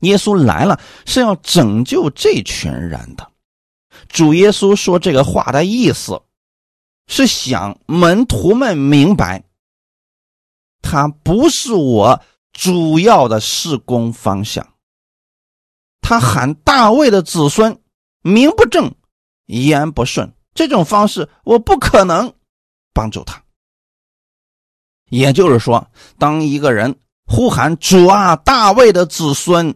[0.00, 3.26] 耶稣来了，是要拯救这群人的。
[4.08, 6.20] 主耶稣说这个话的意思。
[7.06, 9.44] 是想门徒们明白，
[10.80, 14.74] 他不是我主要的施工方向。
[16.00, 17.78] 他喊大卫的子孙，
[18.22, 18.94] 名不正
[19.46, 22.34] 言不顺，这种方式我不可能
[22.92, 23.42] 帮助他。
[25.10, 29.74] 也就是说，当一个人呼喊主啊，大卫的子孙，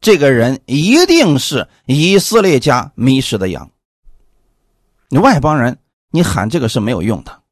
[0.00, 3.70] 这个人一定是以色列家迷失的羊。
[5.08, 5.78] 你外邦人。
[6.10, 7.42] 你喊这个是没有用的。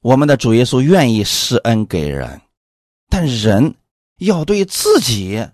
[0.00, 2.40] 我们的主耶稣愿意施恩给人，
[3.08, 3.74] 但人
[4.18, 5.44] 要对自己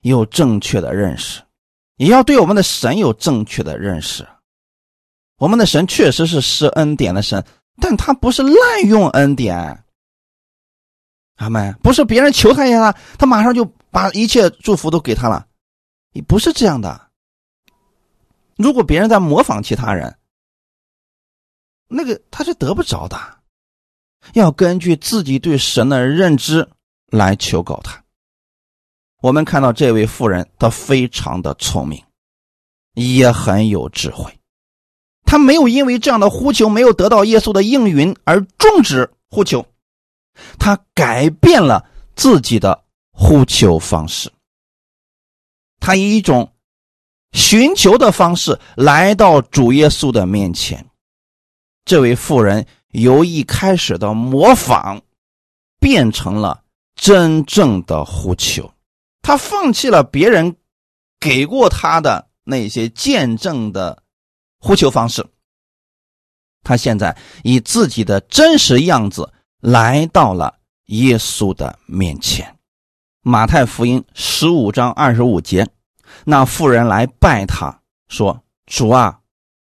[0.00, 1.40] 有正确的认识，
[1.96, 4.26] 也要对我们的神有正确的认识。
[5.38, 7.44] 我们的神确实是施恩典的神，
[7.80, 9.84] 但他不是滥用恩典。
[11.36, 11.74] 阿门！
[11.82, 15.46] 不是别人求他一下，他马上就把一切祝福都给他了，
[16.12, 17.08] 你不是这样的。
[18.56, 20.16] 如果别人在模仿其他人。
[21.96, 23.16] 那个他是得不着的，
[24.32, 26.68] 要根据自己对神的认知
[27.06, 28.02] 来求告他。
[29.20, 32.02] 我们看到这位妇人，她非常的聪明，
[32.94, 34.36] 也很有智慧。
[35.24, 39.64] 她没有因为这样的呼求没有得到耶稣的应允而终止呼求，
[40.58, 44.32] 她改变了自己的呼求方式。
[45.78, 46.52] 她以一种
[47.32, 50.84] 寻求的方式来到主耶稣的面前。
[51.84, 55.02] 这位妇人由一开始的模仿，
[55.78, 56.62] 变成了
[56.94, 58.72] 真正的呼求。
[59.20, 60.56] 他放弃了别人
[61.20, 64.02] 给过他的那些见证的
[64.58, 65.26] 呼求方式，
[66.62, 72.56] 他现在以自己的真实样子来到了耶稣的面前。
[73.20, 75.68] 马太福音十五章二十五节，
[76.24, 79.20] 那妇人来拜他说：“主啊，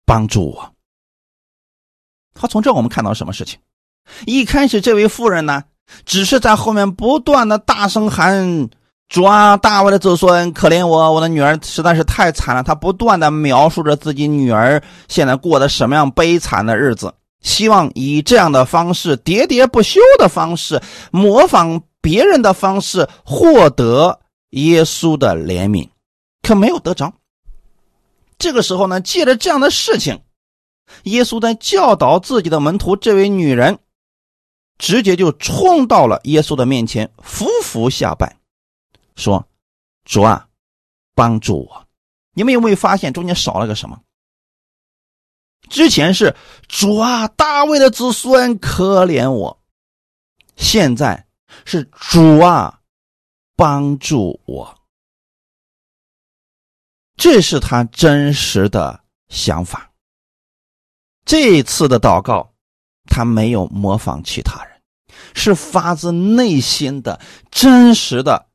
[0.05, 0.75] 帮助我。”
[2.39, 3.59] 他从这我们看到什么事情？
[4.25, 5.65] 一开始这位妇人呢，
[6.05, 8.69] 只是在后面不断的大声喊
[9.09, 24.21] ：“主啊，大卫的子孙，可怜我，我的女儿实在是太惨了。”他不断的描述着自己女儿现在过的什么样悲惨的日子，希望以这样的方式喋喋不休的方式，模仿别人的方式，获得
[24.51, 25.89] 耶稣的怜悯，
[26.43, 27.13] 可没有得着。
[28.39, 30.21] 这个时候呢，借着这样的事情。
[31.05, 33.79] 耶稣在教导自己的门徒，这位女人
[34.79, 38.37] 直接就冲到了耶稣的面前，伏伏下拜，
[39.15, 39.47] 说
[40.05, 40.49] ：“主啊，
[41.15, 41.87] 帮助我！”
[42.35, 44.01] 你们有没有发现中间少了个什么？
[45.69, 46.37] 之前是
[46.69, 49.63] “主啊，大卫的子孙，可怜我”，
[50.57, 51.27] 现在
[51.65, 52.81] 是“主啊，
[53.57, 54.79] 帮助我”。
[57.17, 59.86] 这是他真实的想法。
[61.27, 62.55] 这次的祷告，
[63.07, 64.81] 他没有模仿其他人，
[65.35, 68.49] 是发自内心的、真实的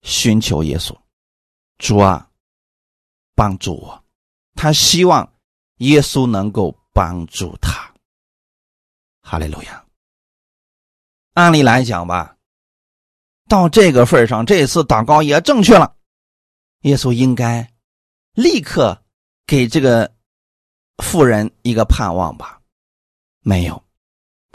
[0.00, 0.96] 寻求耶稣。
[1.76, 2.30] 主啊，
[3.34, 4.02] 帮助我！
[4.54, 5.30] 他希望
[5.76, 7.92] 耶稣能够帮助他。
[9.20, 9.84] 哈利路亚。
[11.34, 12.38] 按理来讲吧，
[13.46, 15.94] 到这个份上，这次祷告也正确了，
[16.80, 17.70] 耶稣应该
[18.32, 19.04] 立刻
[19.46, 20.13] 给这个。
[21.02, 22.60] 富人一个盼望吧，
[23.40, 23.82] 没有。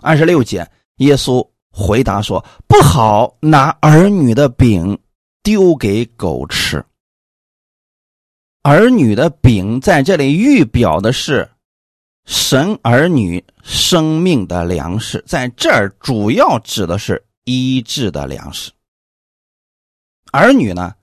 [0.02, 4.98] 二十六节，耶稣回答说：“不好拿儿女的饼
[5.44, 6.84] 丢给狗吃。
[8.62, 11.50] 儿女的饼在这里预表的是
[12.26, 18.72] 神儿女生命的粮食，在这儿主要指的是医治的粮食。
[20.32, 20.94] 儿女呢，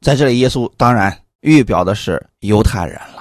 [0.00, 3.19] 在这里，耶稣当然预表的是犹太人了，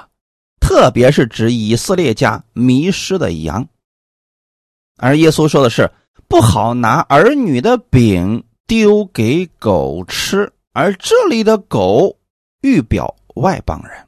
[0.70, 3.68] 特别是指以色列家迷失的羊。
[4.98, 5.92] 而耶稣说的是
[6.28, 12.16] 不好拿儿女的饼丢给狗吃，而这里的狗
[12.62, 14.08] 预表外邦人。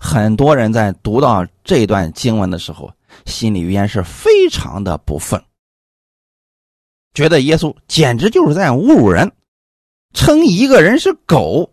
[0.00, 2.90] 很多人在读到这段经文的时候，
[3.26, 5.44] 心里边是非常的不忿，
[7.12, 9.30] 觉得耶稣简直就是在侮辱人，
[10.14, 11.70] 称一个人是狗，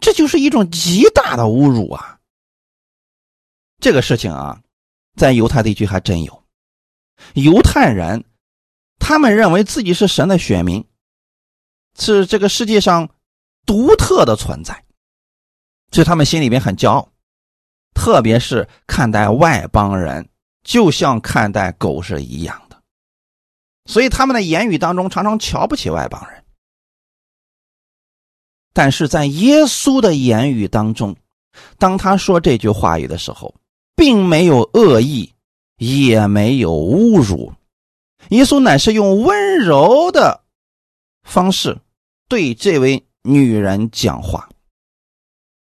[0.00, 2.18] 这就是一种极大的侮辱啊！
[3.78, 4.60] 这个事情啊，
[5.16, 6.44] 在犹太地区还真有，
[7.34, 8.24] 犹太人
[8.98, 10.84] 他们认为自己是神的选民，
[11.98, 13.08] 是这个世界上
[13.66, 14.84] 独特的存在，
[15.90, 17.08] 所以他们心里边很骄傲。
[17.94, 20.28] 特别是看待外邦人，
[20.62, 22.80] 就像看待狗是一样的，
[23.86, 26.39] 所以他们的言语当中常常瞧不起外邦人。
[28.72, 31.16] 但是在耶稣的言语当中，
[31.78, 33.54] 当他说这句话语的时候，
[33.96, 35.32] 并没有恶意，
[35.78, 37.52] 也没有侮辱，
[38.30, 40.42] 耶稣乃是用温柔的
[41.22, 41.78] 方式
[42.28, 44.48] 对这位女人讲话，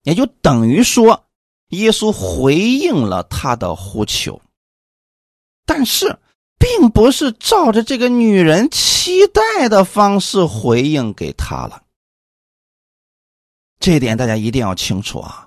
[0.03, 1.21] 也就等于说。
[1.71, 4.41] 耶稣回应了他的呼求，
[5.67, 6.17] 但是
[6.57, 11.83] 并不是照着这个女人期待的方式回应给他了。
[13.85, 15.47] 这一点大家一定要清楚啊！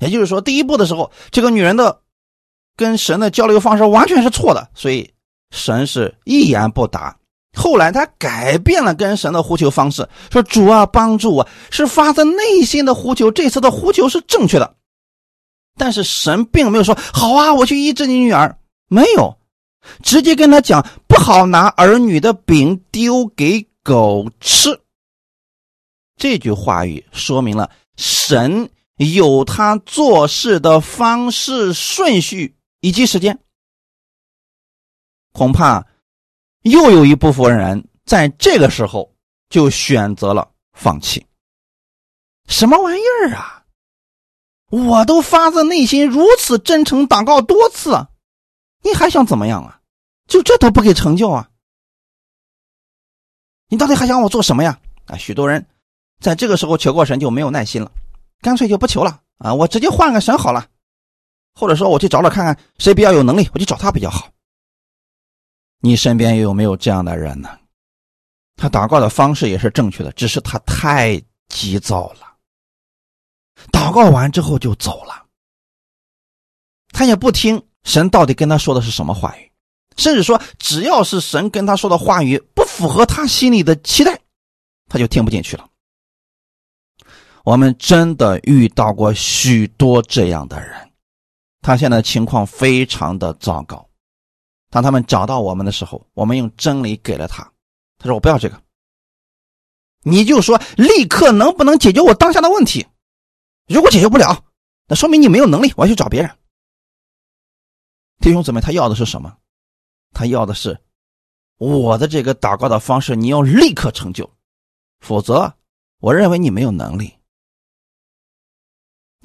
[0.00, 2.02] 也就是说，第一步的时候，这个女人的
[2.76, 5.10] 跟神的交流方式完全是错的，所以
[5.50, 7.16] 神是一言不答。
[7.56, 14.76] 后来他改变了跟神的呼求方式，说：“主啊，帮助我！”是发自内心的呼求，这次的呼求是正确的。
[15.78, 18.58] 但是神并没有说好啊，我去医治你女儿，
[18.88, 19.38] 没有，
[20.02, 24.78] 直接跟他讲不好拿儿女的饼丢给狗吃。
[26.16, 33.38] 这句话语说明了神有他做事的方式、顺序以及时间。
[35.32, 35.86] 恐怕
[36.62, 39.14] 又有一部分人在这个时候
[39.50, 41.26] 就选择了放弃。
[42.48, 43.64] 什么玩意儿啊！
[44.70, 48.06] 我都发自内心如此真诚祷告多次，
[48.82, 49.80] 你还想怎么样啊？
[50.26, 51.50] 就这都不给成就啊？
[53.68, 54.80] 你到底还想我做什么呀？
[55.06, 55.66] 啊，许多人
[56.20, 57.90] 在这个时候求过神就没有耐心了，
[58.40, 59.52] 干脆就不求了啊！
[59.52, 60.66] 我直接换个神好了，
[61.54, 64.28] 或者说我去找找看看谁比较有能力，我去找他比较好。
[65.80, 67.50] 你身边有没有这样的人呢？
[68.56, 72.34] 他祷告的方式也是正确的，只是他太急躁了。
[73.70, 75.26] 祷告完之后就走了，
[76.92, 79.52] 他也不听神到底跟他说的是什么话语，
[79.98, 84.18] 甚至说只要是神跟他说的话语不符合他心里的期待，
[84.88, 85.68] 他就听不进去了。
[87.46, 90.90] 我们真的遇到过许多这样的人，
[91.62, 93.88] 他现在情况非常的糟糕。
[94.68, 97.44] 当他们找到我们的时候，我们用真理给了他，
[97.98, 98.60] 他说：“我不要这个，
[100.02, 102.84] 你就说立刻能不能解决我当下的问题。”
[103.72, 104.44] 如果解决不了，
[104.88, 106.36] 那说明你没有能力，我要去找别人。
[108.18, 109.36] 弟兄姊妹，他要的是什么？
[110.12, 110.76] 他要的是
[111.58, 114.28] 我的这个祷告的方式，你要立刻成就，
[114.98, 115.54] 否则
[116.00, 117.15] 我认为你没有能力。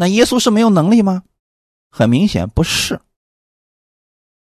[0.02, 1.22] 那耶稣是没有能力吗？
[1.91, 2.99] 很明显不是。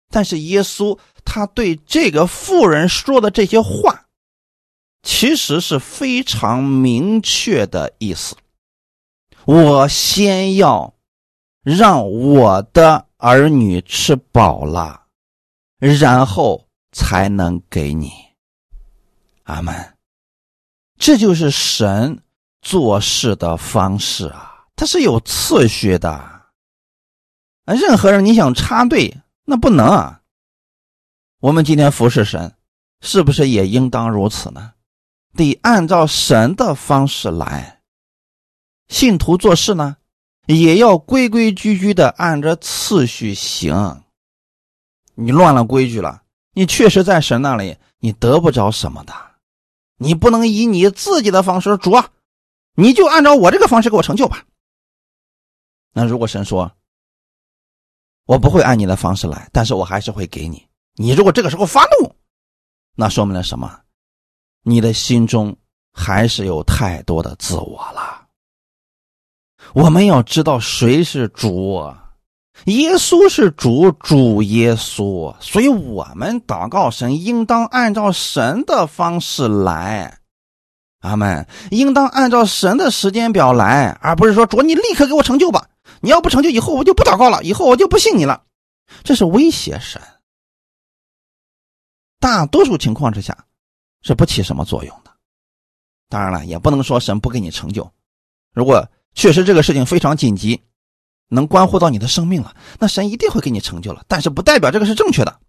[0.09, 4.07] 但是耶稣他对这个妇人说的这些话，
[5.03, 8.35] 其实是非常明确的意思。
[9.45, 10.95] 我先要
[11.63, 15.05] 让我的儿女吃饱了，
[15.77, 18.11] 然后才能给你。
[19.43, 19.95] 阿门。
[20.97, 22.23] 这就是神
[22.63, 24.50] 做事的方式啊，
[24.81, 26.41] 他是有次序的。
[27.67, 29.15] 任何人你想插队，
[29.45, 30.21] 那不能啊。
[31.39, 32.55] 我们今天服侍神，
[32.99, 34.73] 是不是也应当如此呢？
[35.35, 37.81] 得按照神的方式来。
[38.87, 39.97] 信徒做事呢，
[40.47, 44.01] 也要规规矩矩的按着次序行。
[45.13, 46.23] 你乱了规矩了，
[46.53, 49.13] 你确实在神那里你得不着什么的。
[49.97, 52.09] 你不能以你自己的方式，主啊，
[52.73, 54.43] 你就按照我这个方式给我成就吧。
[55.93, 56.71] 那如果神说，
[58.25, 60.65] 我不会按你的方式来，但是我还是会给你。
[60.95, 62.15] 你如果这个时候发怒，
[62.95, 63.79] 那说明了什么？
[64.63, 65.57] 你的心中
[65.91, 68.27] 还是有太多的自我了。
[69.73, 71.93] 我们要知道谁是主，
[72.65, 80.19] 耶稣是主，主耶稣，所以我们祷告神应当按照神的方式来。
[80.99, 81.47] 阿门。
[81.71, 85.67] 应当按照神的时间表来，而不是说主你立刻给我成就吧。
[86.01, 88.43] 你要不成就，以后我就不祷告了，以后我就不信你了。
[89.03, 90.01] 这是威胁神。
[92.19, 93.45] 大多数情况之下
[94.01, 95.11] 是不起什么作用的。
[96.09, 97.89] 当然了，也不能说神不给你成就。
[98.53, 100.61] 如果确实这个事情非常紧急，
[101.29, 104.03] 能关乎到你的生命了，那神一定会给你成就了。
[104.07, 105.39] 但是不代表这个是正确的。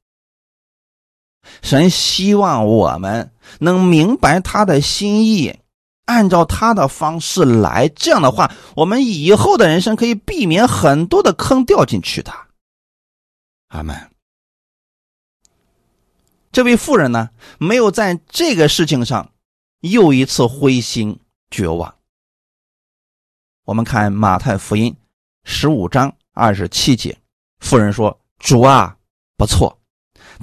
[1.60, 5.58] 神希望我们能明白他的心意，
[6.12, 7.88] 按照他的方式来。
[7.88, 12.32] 这样的话，我们以后的人生可以避免很多的坑掉进去的。
[13.68, 13.96] 阿门。
[16.52, 19.30] 这位妇人呢，没有在这个事情上
[19.80, 21.18] 又一次灰心
[21.50, 21.94] 绝望。
[23.64, 24.94] 我们看马太福音
[25.44, 27.16] 十五章二十七节，
[27.60, 28.96] 妇人说：“主啊，
[29.38, 29.78] 不错。”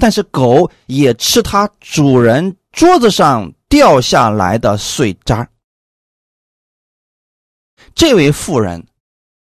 [0.02, 5.48] 但是狗也吃它主人桌子上掉下来的碎渣。
[7.96, 8.86] 这位妇人，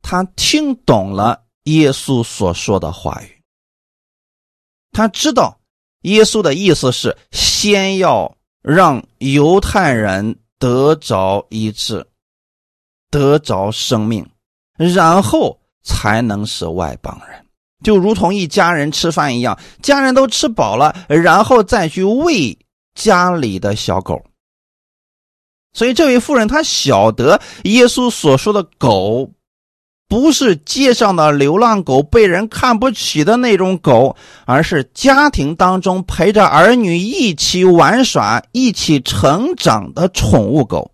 [0.03, 3.41] 她听懂了耶稣所说的话语。
[4.93, 5.61] 他知道
[6.03, 12.05] 耶稣的意思是先要让犹太人得着医治，
[13.09, 14.29] 得着生命，
[14.77, 17.47] 然后才能是外邦人。
[17.85, 22.59] 就如同一家人吃饭一样，家人都吃饱了，然后再去喂
[22.95, 24.21] 家里的小狗。
[25.73, 29.31] 所以这位妇人她晓得耶稣所说的狗，
[30.09, 40.93] 不是街上的流浪狗，被人看不起的那种狗，而是家庭当中陪着儿女一起玩耍、一起成长的宠物狗。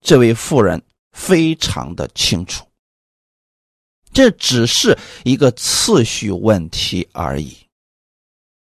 [0.00, 2.64] 这位妇人非常的清楚。
[4.12, 7.56] 这只是一个次序问题而已，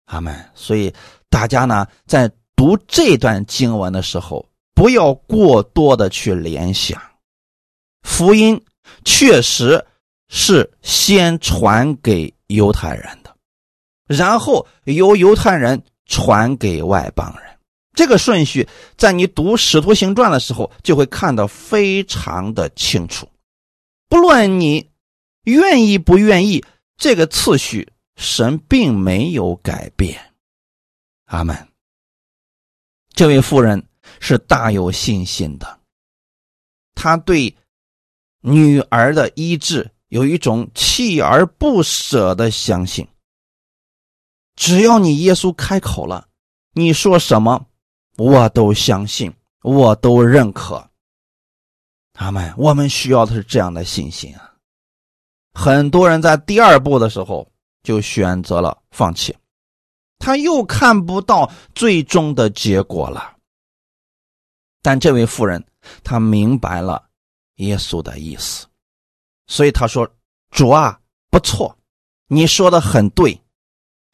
[0.06, 0.34] 阿门。
[0.56, 0.94] 所以
[1.30, 7.02] 大家呢，在读这段经文的时候，不要过多的去联想。
[8.04, 8.60] 福音
[9.04, 9.86] 确实
[10.30, 13.36] 是先传给犹太人的，
[14.08, 17.58] 然后由犹太人传给外邦人。
[17.94, 23.28] 这个顺序，在你读《使徒行传》的时候，就会看得非常的清楚。
[24.08, 24.90] 不论你。
[25.46, 26.66] 愿意不愿意？
[26.98, 30.20] 这个次序，神并没有改变。
[31.26, 31.56] 阿门。
[33.16, 33.82] 这位妇人
[34.20, 35.80] 是大有信心的，
[36.94, 37.56] 她对
[38.42, 43.08] 女儿的医治有一种锲而不舍的相信。
[44.56, 46.28] 只要你耶稣开口了，
[46.74, 47.66] 你说什么，
[48.18, 50.90] 我都相信，我都认可。
[52.14, 52.54] 他们。
[52.58, 54.54] 我们需要的是这样的信心啊。
[55.54, 57.50] 很多人在第二步的时候
[57.82, 59.36] 就选择了放弃，
[60.26, 63.36] 他又看不到最终的结果了。
[64.82, 65.64] 但这位妇人，
[66.04, 67.08] 她明白了
[67.58, 68.66] 耶稣的意思，
[69.46, 70.12] 所以他说
[70.50, 71.00] ：“主啊，
[71.30, 71.78] 不错，
[72.28, 73.40] 你说的很对，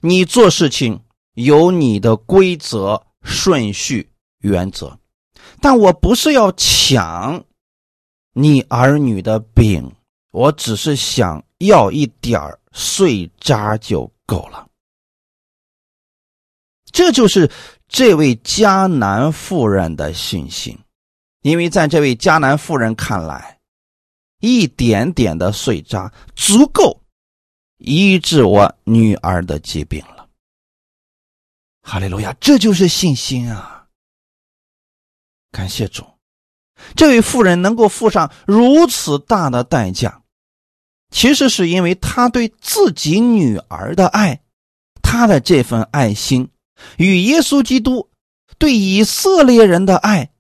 [0.01, 1.01] 你做事情
[1.35, 4.99] 有你的规则、顺序、原则，
[5.61, 7.41] 但我不是要抢
[8.33, 9.89] 你儿女的饼。”
[10.31, 12.41] 我只是想要一点
[12.73, 14.67] 碎渣就够了。
[16.91, 17.49] 这就是
[17.87, 20.77] 这位迦南妇人的信心，
[21.41, 23.59] 因为在这位迦南妇人看来，
[24.39, 27.01] 一点点的碎渣足够
[27.77, 30.27] 医治我女儿的疾病了。
[31.83, 33.87] 哈利路亚，这就是信心啊！
[35.51, 36.05] 感谢主，
[36.95, 40.21] 这位妇人能够付上如此大的代价。
[41.09, 44.41] 其实是因为她对自己女儿的爱，
[45.01, 46.47] 她的这份爱心
[46.97, 48.09] 与耶稣基督
[48.57, 50.31] 对以色列人的爱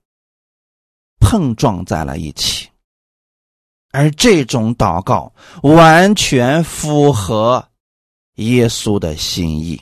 [1.19, 2.69] 碰撞在了一起，
[3.91, 5.33] 而这种祷告
[5.63, 7.69] 完全符合
[8.35, 9.81] 耶稣的心意。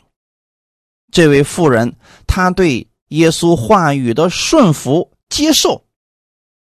[1.11, 1.95] 这位妇人，
[2.27, 5.85] 她对耶稣话语的顺服接受，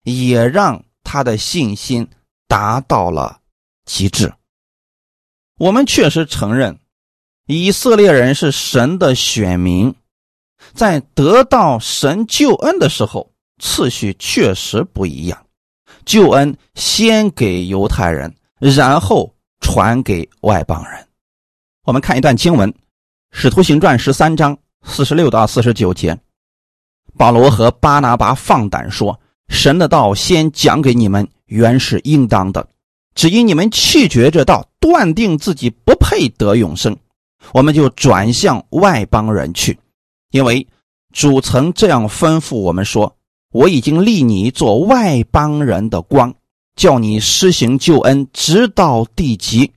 [0.03, 2.09] 也让他的信心
[2.49, 3.41] 达到了。
[3.87, 4.33] 极致。
[5.59, 6.81] 我们确实承认，
[7.47, 9.95] 以色列人是神的选民，
[10.73, 13.31] 在得到神救恩的时候，
[13.61, 15.47] 次序确实不一样。
[16.07, 21.07] 救恩先给犹太人，然后传给外邦人。
[21.85, 22.71] 我们看一段经文，
[23.31, 26.19] 《使徒行传》十三章四十六到四十九节，
[27.19, 32.67] 保罗和巴拿巴放胆说：“神的道先讲给你们，原是应当的。”
[33.15, 36.97] 只因你们弃绝这道，断定自己不配得永生，
[37.53, 39.79] 我们就转向外邦人去，
[40.31, 40.67] 因为
[41.13, 43.17] 主曾这样吩咐我们说
[43.53, 46.35] ：“我已经立你做外邦人的光，
[46.75, 49.73] 叫你施行救恩，直到地极。”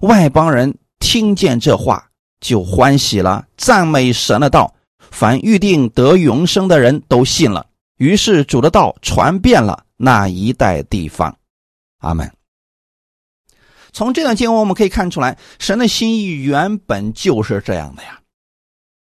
[0.00, 2.08] 外邦人听见这话
[2.40, 4.74] 就欢喜了，赞美神的道。
[5.10, 7.66] 凡预定得永生的人都信了，
[7.98, 11.36] 于是主的道传遍了那一带地方。
[11.98, 12.41] 阿门。
[13.92, 18.20] 从这段经文我们可以看出来，神的心意原本就是这样的呀。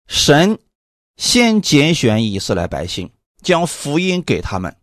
[0.07, 0.59] 神
[1.17, 3.09] 先拣选以色列百姓，
[3.41, 4.75] 将福音给他们，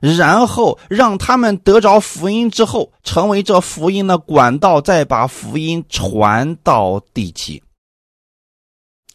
[0.00, 7.62] 然后让他们得着福音之后，成为这福音的管道，再把福音传到地极。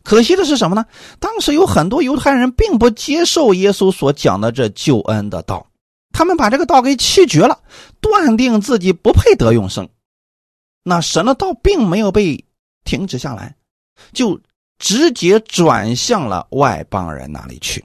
[0.03, 0.85] 可惜的是什么呢？
[1.19, 5.67] 当时有很多犹太人并不接受耶稣所讲的这救恩的道，
[6.13, 7.59] 他们把这个道给弃绝了，
[7.99, 9.89] 断定自己不配得永生。
[10.89, 12.45] 那神的道并没有被
[12.85, 13.57] 停止下来，
[14.13, 14.39] 就
[14.79, 17.83] 直接转向了外邦人那里去。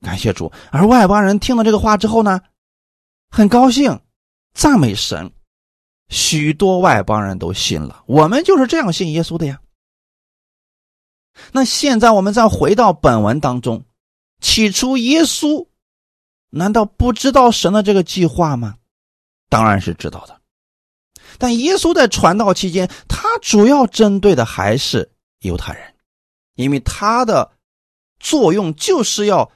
[0.00, 2.40] 感谢主，而外邦人听了这个话之后呢，
[3.30, 4.00] 很高兴，
[4.52, 5.32] 赞美神。
[6.08, 8.02] 许多外邦人都信了。
[8.06, 9.60] 我们就是这样信耶稣的呀。
[11.52, 13.84] 那现在我们再回到本文当中，
[14.40, 15.68] 起初耶稣
[16.50, 18.78] 难道不知道神的这个计划吗？
[19.48, 20.41] 当然是知道的。
[21.38, 25.10] 但耶稣在传道期间，他主要针对的还是
[25.40, 25.94] 犹太人，
[26.54, 27.50] 因为他的
[28.20, 29.50] 作用就是要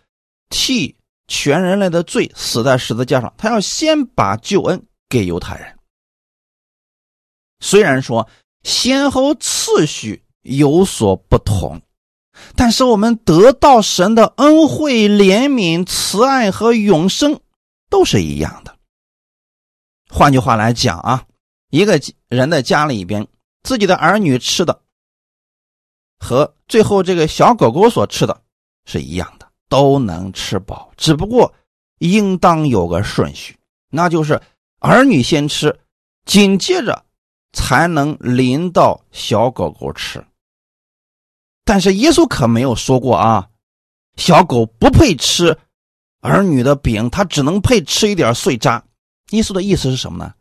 [0.48, 0.96] 替
[1.28, 5.76] 全人类的罪死在十字架上，他要先把救恩给犹太人。
[7.60, 8.28] 虽然说
[8.62, 11.80] 先后次序有所不同，
[12.54, 17.40] 但是我们得到神的恩惠、怜悯、慈爱和永生
[17.88, 18.76] 都是一样的。
[20.08, 21.24] 换句话来讲啊。
[21.76, 23.28] 一个人的家里边，
[23.62, 24.80] 自己的儿女吃的
[26.18, 28.40] 和最后这个小狗狗所吃的
[28.86, 30.90] 是一样的，都能吃饱。
[30.96, 31.52] 只不过
[31.98, 33.58] 应当有个顺序，
[33.90, 34.40] 那就是
[34.78, 35.78] 儿女先吃，
[36.24, 37.04] 紧接着
[37.52, 40.24] 才能临到小狗狗吃。
[41.62, 43.50] 但是耶稣可没有说过啊，
[44.16, 45.58] 小狗不配吃
[46.20, 48.82] 儿女的饼，它只能配吃一点碎渣。
[49.32, 50.32] 耶稣的意思是什么呢？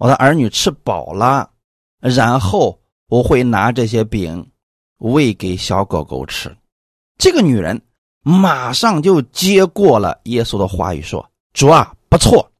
[0.00, 1.50] 我的儿女吃饱了，
[1.98, 4.50] 然后我会拿这些饼
[4.96, 6.56] 喂给小狗狗吃。
[7.18, 7.78] 这个女人
[8.22, 12.50] 马上就接过了耶稣的话语，说：“主啊，不错，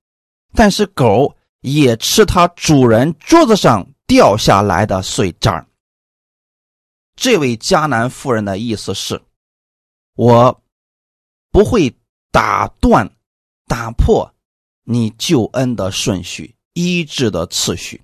[0.53, 5.67] 但是狗也吃它主人桌子上掉下来的碎渣。”
[7.17, 9.19] 这位迦南妇人的意思是：
[10.15, 10.63] 我
[11.51, 11.91] 不会
[12.31, 13.11] 打断、
[13.67, 14.31] 打破
[14.85, 16.55] 你救恩的顺序。
[16.75, 18.03] 医治的次序，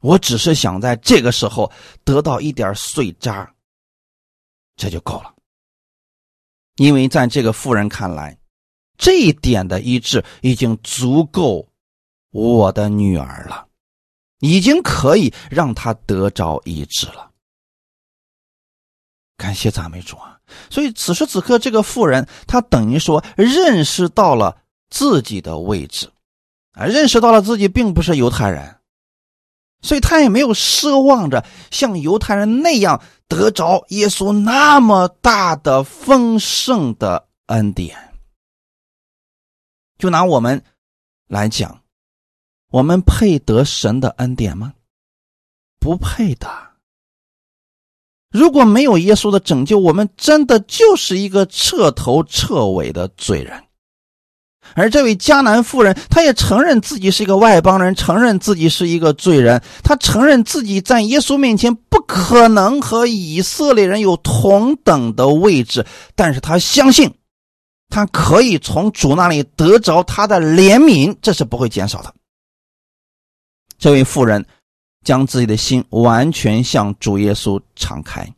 [0.00, 1.70] 我只是想在这个时候
[2.04, 3.52] 得到一点碎渣，
[4.76, 5.34] 这就够了。
[6.76, 8.38] 因为在这个妇人看来，
[8.96, 11.68] 这一点的医治已经足够
[12.30, 13.66] 我的女儿了，
[14.38, 17.30] 已经可以让她得着医治了。
[19.36, 20.40] 感谢赞美主啊！
[20.70, 26.10] 所以此时此刻，这个妇人她等于说认识到了自己的位置。
[26.78, 28.76] 啊，认识到了自己并不是犹太人，
[29.82, 37.96] 所以他也没有奢望着像犹太人那样得着耶稣那么大的丰盛的恩典。
[39.98, 40.62] 就拿我们
[41.26, 41.82] 来讲，
[42.70, 44.74] 我们配得神的恩典吗？
[45.80, 46.48] 不配的。
[48.30, 53.64] 如果没有耶稣的拯救，我们真的就是一个彻头彻尾的罪人。
[54.74, 67.12] 而这位迦南妇人，她也承认自己是一个外邦人，承认自己是一个罪人，她承认自己在耶稣面前不可能和以色列人有同等的位置，但是她相信，
[67.88, 72.14] 她可以从主那里得着他的怜悯，这是不会减少的。
[73.78, 74.44] 这位妇人
[75.04, 78.28] 将自己的心完全向主耶稣敞开，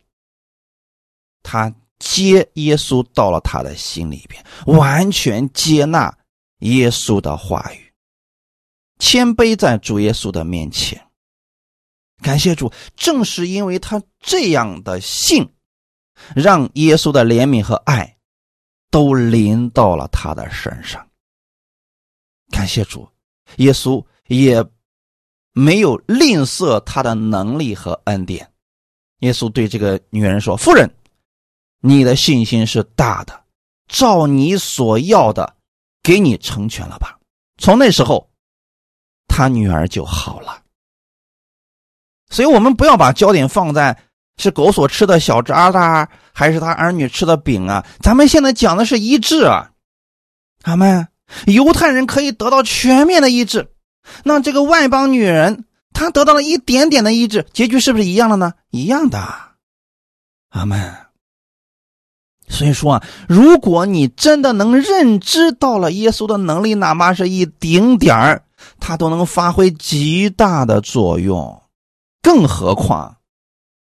[1.42, 4.42] 他接耶稣到了他的心里边，
[4.78, 6.14] 完全接纳。
[6.60, 7.92] 耶稣的话语，
[8.98, 11.02] 谦卑在主耶稣的面前，
[12.22, 12.72] 感谢主。
[12.96, 15.48] 正是因为他这样的信，
[16.34, 18.18] 让耶稣的怜悯和爱
[18.90, 21.08] 都临到了他的身上。
[22.50, 23.08] 感谢主，
[23.56, 24.64] 耶稣也
[25.52, 28.52] 没有吝啬他的能力和恩典。
[29.20, 30.90] 耶稣对这个女人说：“夫人，
[31.80, 33.44] 你的信心是大的，
[33.86, 35.56] 照你所要的。”
[36.02, 37.18] 给你成全了吧？
[37.58, 38.30] 从那时候，
[39.28, 40.62] 他女儿就好了。
[42.30, 43.96] 所以，我们不要把焦点放在
[44.36, 47.84] 是狗所吃的小渣渣，还是他儿女吃的饼啊？
[48.00, 49.72] 咱们现在讲的是医治啊，
[50.62, 51.08] 阿门。
[51.46, 53.70] 犹太人可以得到全面的医治，
[54.24, 58.54] 那这个外邦女人她得到了一点点的医治，结局是不是一样的呢？
[58.70, 59.22] 一样的，
[60.48, 61.09] 阿门。
[62.50, 68.42] 所以说啊，如果你真的能认知到了耶稣的能力，哪怕是一丁点儿，
[68.78, 71.62] 他都能发挥极大的作用。
[72.20, 73.16] 更何况，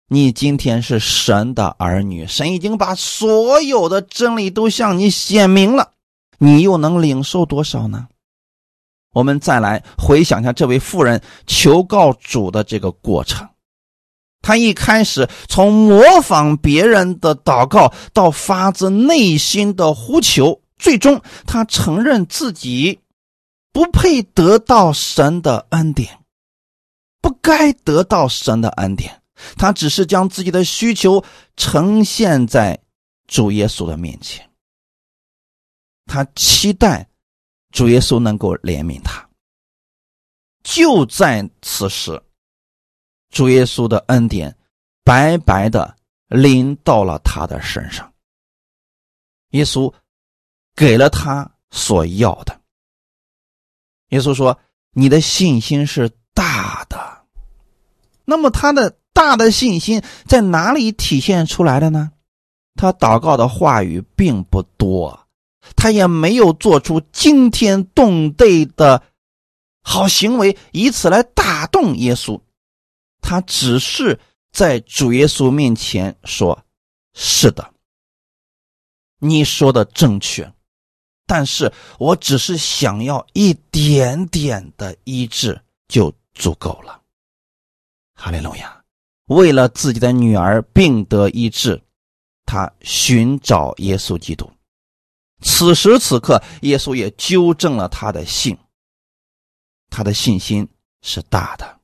[0.10, 5.92] 你今天是神的儿女，神已经把所有的真理都向你显明了。
[6.40, 8.08] 你又能领受多少呢？
[9.14, 13.48] 我们再来回想一下这位妇人求告主的这个过程。
[14.42, 23.00] 他一开始从模仿别人的祷告，到发自内心的呼求，最终他承认自己
[23.74, 26.20] 不配得到神的恩典，
[27.22, 29.22] 不该得到神的恩典。
[29.56, 31.24] 他只是将自己的需求
[31.56, 32.80] 呈现在
[33.28, 34.50] 主耶稣的面前。
[36.06, 37.08] 他期待
[37.72, 39.28] 主耶稣能够怜悯他。
[40.64, 42.20] 就在此时，
[43.30, 44.56] 主耶稣的恩典
[45.04, 45.96] 白白的
[46.28, 48.12] 临到了他的身上。
[49.52, 49.94] 耶稣
[50.76, 52.60] 给了他所要的。
[54.10, 54.58] 耶稣说
[54.94, 57.26] ：“你的信心是大的。”
[58.26, 62.12] 那么他的大的信心在哪里体现出来的呢？
[62.76, 65.28] 他祷告的话语并不多。
[65.76, 69.04] 他也没有做出惊天动地的
[69.82, 72.40] 好行为，以此来打动耶稣。
[73.22, 74.20] 他只是
[74.52, 76.64] 在主耶稣面前说
[77.14, 77.74] ：“是的，
[79.20, 80.54] 你说的正确，
[81.26, 87.02] 但是我只是想要一点点的医治就足够了。”
[88.16, 88.84] 哈利路亚！
[89.26, 91.84] 为了自己的女儿病得医治，
[92.46, 94.50] 他寻找耶稣基督。
[95.42, 98.58] 此时此刻，耶稣也纠正了他的信。
[99.90, 100.68] 他的信心
[101.02, 101.77] 是大的，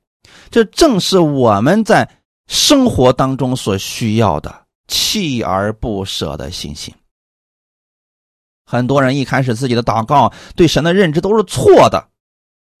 [0.54, 2.08] 这正是我们在
[2.46, 6.94] 生活当中所需要的锲而不舍的信心。
[8.64, 12.08] 很多人一开始自己的祷告对神的认知都是错的，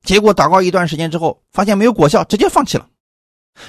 [0.04, 2.88] 结果祷告一段时间之后，发现没有果效，直接放弃了。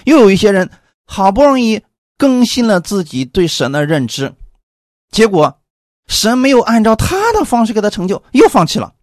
[0.03, 0.70] 又有一些人
[1.08, 1.82] 好不容易
[2.16, 4.36] 更新了自己对神的认知，
[5.10, 5.60] 结果。
[6.08, 8.93] 神没有按照他的方式给他成就，又放弃了。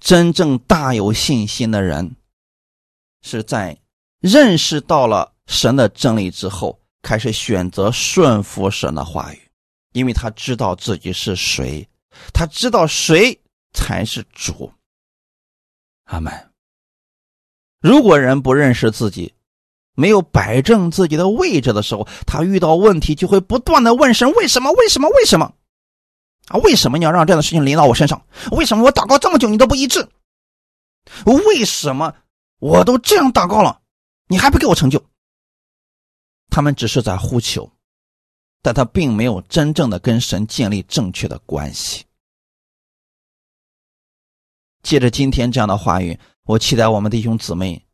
[0.00, 2.16] 真正大有信心的人，
[3.22, 3.76] 是在
[4.20, 9.40] 认识到了神的真理之后，开始选择顺服神的话语，
[9.92, 11.88] 因为他知道自己是谁，
[12.32, 13.40] 他知道谁
[13.72, 14.72] 才是主。
[16.04, 16.32] 阿门。
[17.80, 19.34] 如果人不认识自己，
[19.94, 24.70] 没有摆正自己的位置的时候，他遇到问题就会不断的问神：为什么？
[24.72, 25.08] 为什么？
[25.10, 25.54] 为什么？
[26.48, 28.24] 啊，为什么你要让这样的事情临到我身上？
[28.52, 30.08] 为什么我祷告这么久你都不一致？
[31.24, 32.14] 为什么
[32.62, 33.80] 我都这样祷告了，
[34.28, 35.04] 你还不给我成就？
[36.48, 37.68] 他们只是在呼求，
[38.62, 42.04] 但他并没有真正的跟神建立正确的关系。
[44.84, 47.84] 借着今天这样的话语，我期待我们弟兄姊妹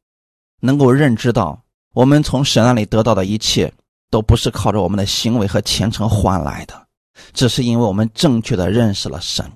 [0.61, 1.65] 能够认知到。
[1.95, 3.73] 我们从神那里得到的一切，
[4.11, 6.87] 都不是靠着我们的行为和虔诚换来的，
[7.33, 9.51] 只是因为我们正确的认识了神，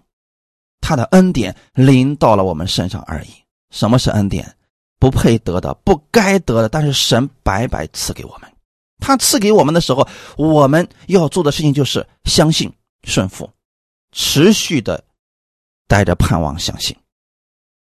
[0.80, 3.28] 他的恩典临到了我们身上而已。
[3.68, 4.56] 什么是恩典？
[5.02, 8.48] 不配得的、不该得的，但是神白白赐给我们。
[9.00, 12.72] 他赐给我们的时候，我们要做的事情就是相信、
[13.02, 13.50] 顺服，
[14.12, 15.02] 持续的
[15.88, 16.96] 带着盼望相信。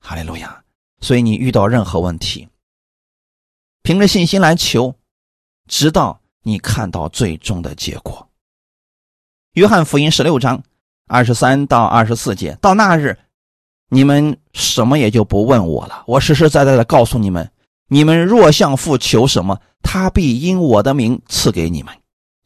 [0.00, 0.64] 哈利路亚！
[1.02, 2.48] 所以你遇到任何问题。
[3.82, 4.94] 凭着信心来求，
[5.68, 8.26] 直到你看到最终的结果。
[9.52, 10.62] 约翰福音十六章
[11.06, 13.18] 二十三到二十四节，到那日，
[13.90, 16.04] 你们什么也就不问我了。
[16.06, 17.50] 我实实在在的告诉你们：
[17.88, 21.92] 你们若向父求什么，他必因我的名赐给你们。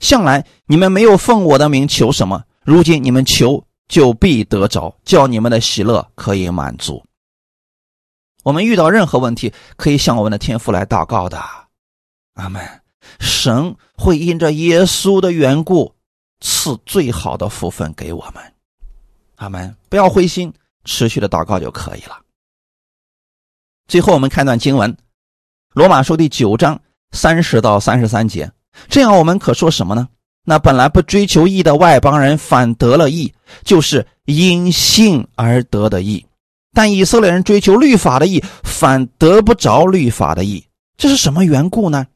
[0.01, 7.05] 向来你们没有奉我的名求什么，如今你们求就必得着，叫你们的喜乐可以满足。
[8.42, 11.38] 我们遇到任何问题，可以向我们的天父来祷告的，
[12.34, 12.62] 阿门。
[13.20, 15.95] 神会因着耶稣的缘故
[16.40, 18.42] 赐最好的福分给我们，
[19.36, 19.74] 阿门。
[19.88, 20.53] 不要灰心，
[20.85, 22.20] 持续的祷告就可以了。
[23.87, 24.93] 最后，我们看段经文，
[25.74, 26.80] 《罗马书》第九章
[27.12, 28.51] 三十到三十三节。
[28.89, 30.09] 这样，我们可说什么呢？
[30.47, 33.32] 那本来不追求义的外邦人，反得了义，
[33.62, 36.26] 就是因信而得的义。
[36.72, 40.66] 但以色列人追求律法的义，反得不着律法的义，
[40.97, 42.07] 这是什么缘故呢？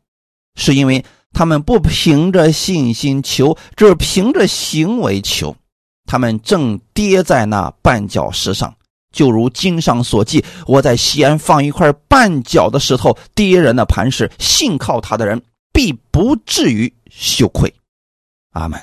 [0.57, 5.57] 是因为他们不凭着信心求，只是凭着行为求。
[6.09, 8.75] 他们正跌在那绊脚石上，
[9.13, 17.73] 就如经上所记：“我在西安放一块绊脚的石头，跌人的磐石，信靠他的人必不至于羞愧。”
[18.53, 18.81] 阿门。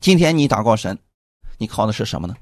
[0.00, 0.98] 今天你祷告神，
[1.58, 2.34] 你靠的是什么呢？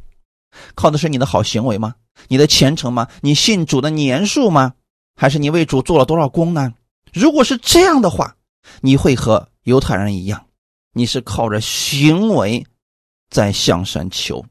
[0.75, 1.95] 靠的是你的好行为吗？
[2.29, 3.07] 你的虔诚吗？
[3.21, 4.73] 你信主的年数吗？
[5.15, 6.73] 还是你为主做了多少功呢？
[7.13, 8.35] 如果是这样的话，
[8.81, 10.47] 你会和犹太人一样，
[10.95, 12.67] 你是靠着行为
[13.31, 14.45] 在向神求，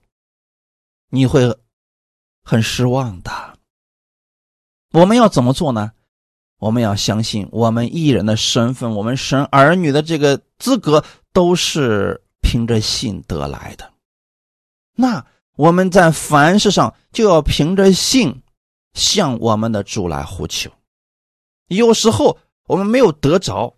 [1.09, 1.55] 你会
[2.43, 3.31] 很失望的。
[4.91, 5.91] 我们要怎么做呢？
[6.57, 13.93] 我们要相信，我们艺人的身份，我们神儿女的这个资格，都是凭着信得来的。
[14.95, 15.25] 那
[15.55, 18.41] 我们在凡事上就要凭着信。
[18.95, 20.69] 向我们的主来呼求，
[21.67, 23.77] 有时候我们没有得着，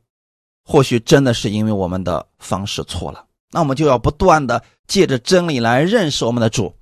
[0.63, 3.27] 或许真的是因为我们的方式错了。
[3.51, 6.75] 那我们就要不断的借着真理来认识我们的主。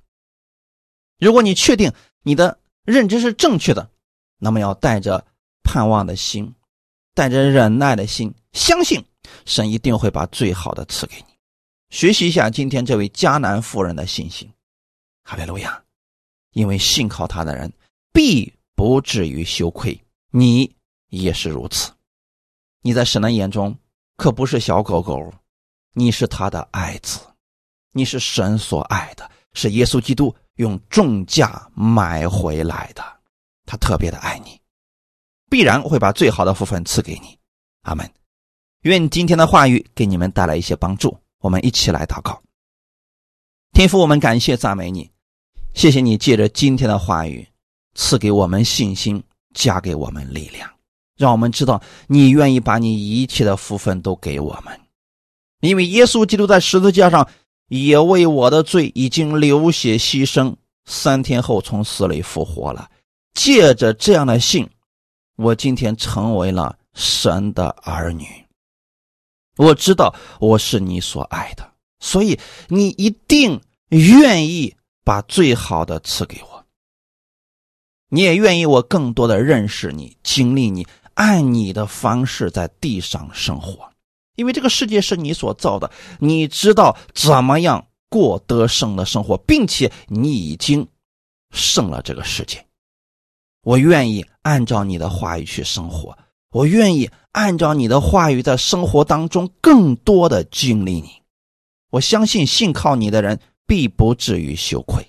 [1.18, 1.92] 如果你确定
[2.22, 3.90] 你的认知是正确的，
[4.38, 5.26] 那么要带着
[5.62, 6.54] 盼望的心，
[7.14, 9.04] 带着忍耐的心，相信
[9.44, 11.24] 神一定会把最好的赐给你。
[11.90, 14.50] 学习一下今天这位迦南妇人的信心，
[15.24, 15.82] 哈利路亚！
[16.52, 17.72] 因为信靠他的人。
[18.12, 20.02] 必不至于羞愧，
[20.32, 20.74] 你
[21.10, 21.92] 也是如此。
[22.82, 23.78] 你在神的眼中
[24.16, 25.32] 可不是小狗狗，
[25.92, 27.20] 你是他的爱子，
[27.92, 33.02] 你是神所爱的，是耶稣基督用重价买回来的。
[33.66, 34.60] 他特别的爱你，
[35.48, 37.38] 必然会把最好的福分赐给你。
[37.82, 38.08] 阿门。
[38.82, 41.16] 愿今天的话语给你们带来一些帮助。
[41.40, 42.40] 我们一起来祷告。
[43.72, 45.10] 天父，我们感谢赞美你，
[45.74, 47.46] 谢谢你借着今天的话语。
[47.94, 49.22] 赐给我们信心，
[49.52, 50.70] 加给我们力量，
[51.16, 54.80] 让我们知道你愿意把你一切的福分都给我们，
[55.60, 57.28] 因为耶稣基督在十字架上
[57.68, 60.54] 也为我的罪已经流血牺牲，
[60.86, 62.90] 三天后从死里复活了。
[63.34, 64.68] 借着这样的信，
[65.36, 68.26] 我今天成为了神的儿女。
[69.56, 72.38] 我知道我是你所爱的，所以
[72.68, 76.66] 你一定愿意把最好的赐给我。
[78.08, 83.89] 你也愿意我更多的认识你，经历你，按你的方式在地上生活，
[84.36, 90.86] 因为这个世界是你所造的，你知道怎么样过得胜的生活，并且你已经
[91.50, 92.64] 胜了这个世界。
[93.62, 96.16] 我愿意按照你的话语去生活，
[96.50, 101.10] 我愿意按照你的话语在生活当中更多的经历你。
[101.90, 105.06] 我相信信靠你的人必不至于羞愧。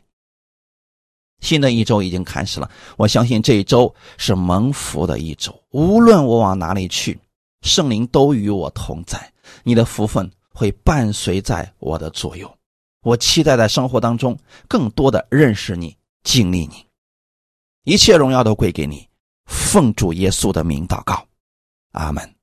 [1.39, 5.59] 新的一周已经开始了，我相信这一周是蒙福的一周。
[5.71, 7.19] 无论我往哪里去，
[7.61, 9.31] 圣灵都与我同在，
[9.63, 12.57] 你的福分会伴随在我的左右。
[13.03, 14.37] 我期待在生活当中
[14.67, 16.85] 更多的认识你、经历你。
[17.83, 19.07] 一切荣耀都归给你，
[19.45, 21.27] 奉主耶稣的名祷告，
[21.93, 22.35] 阿门。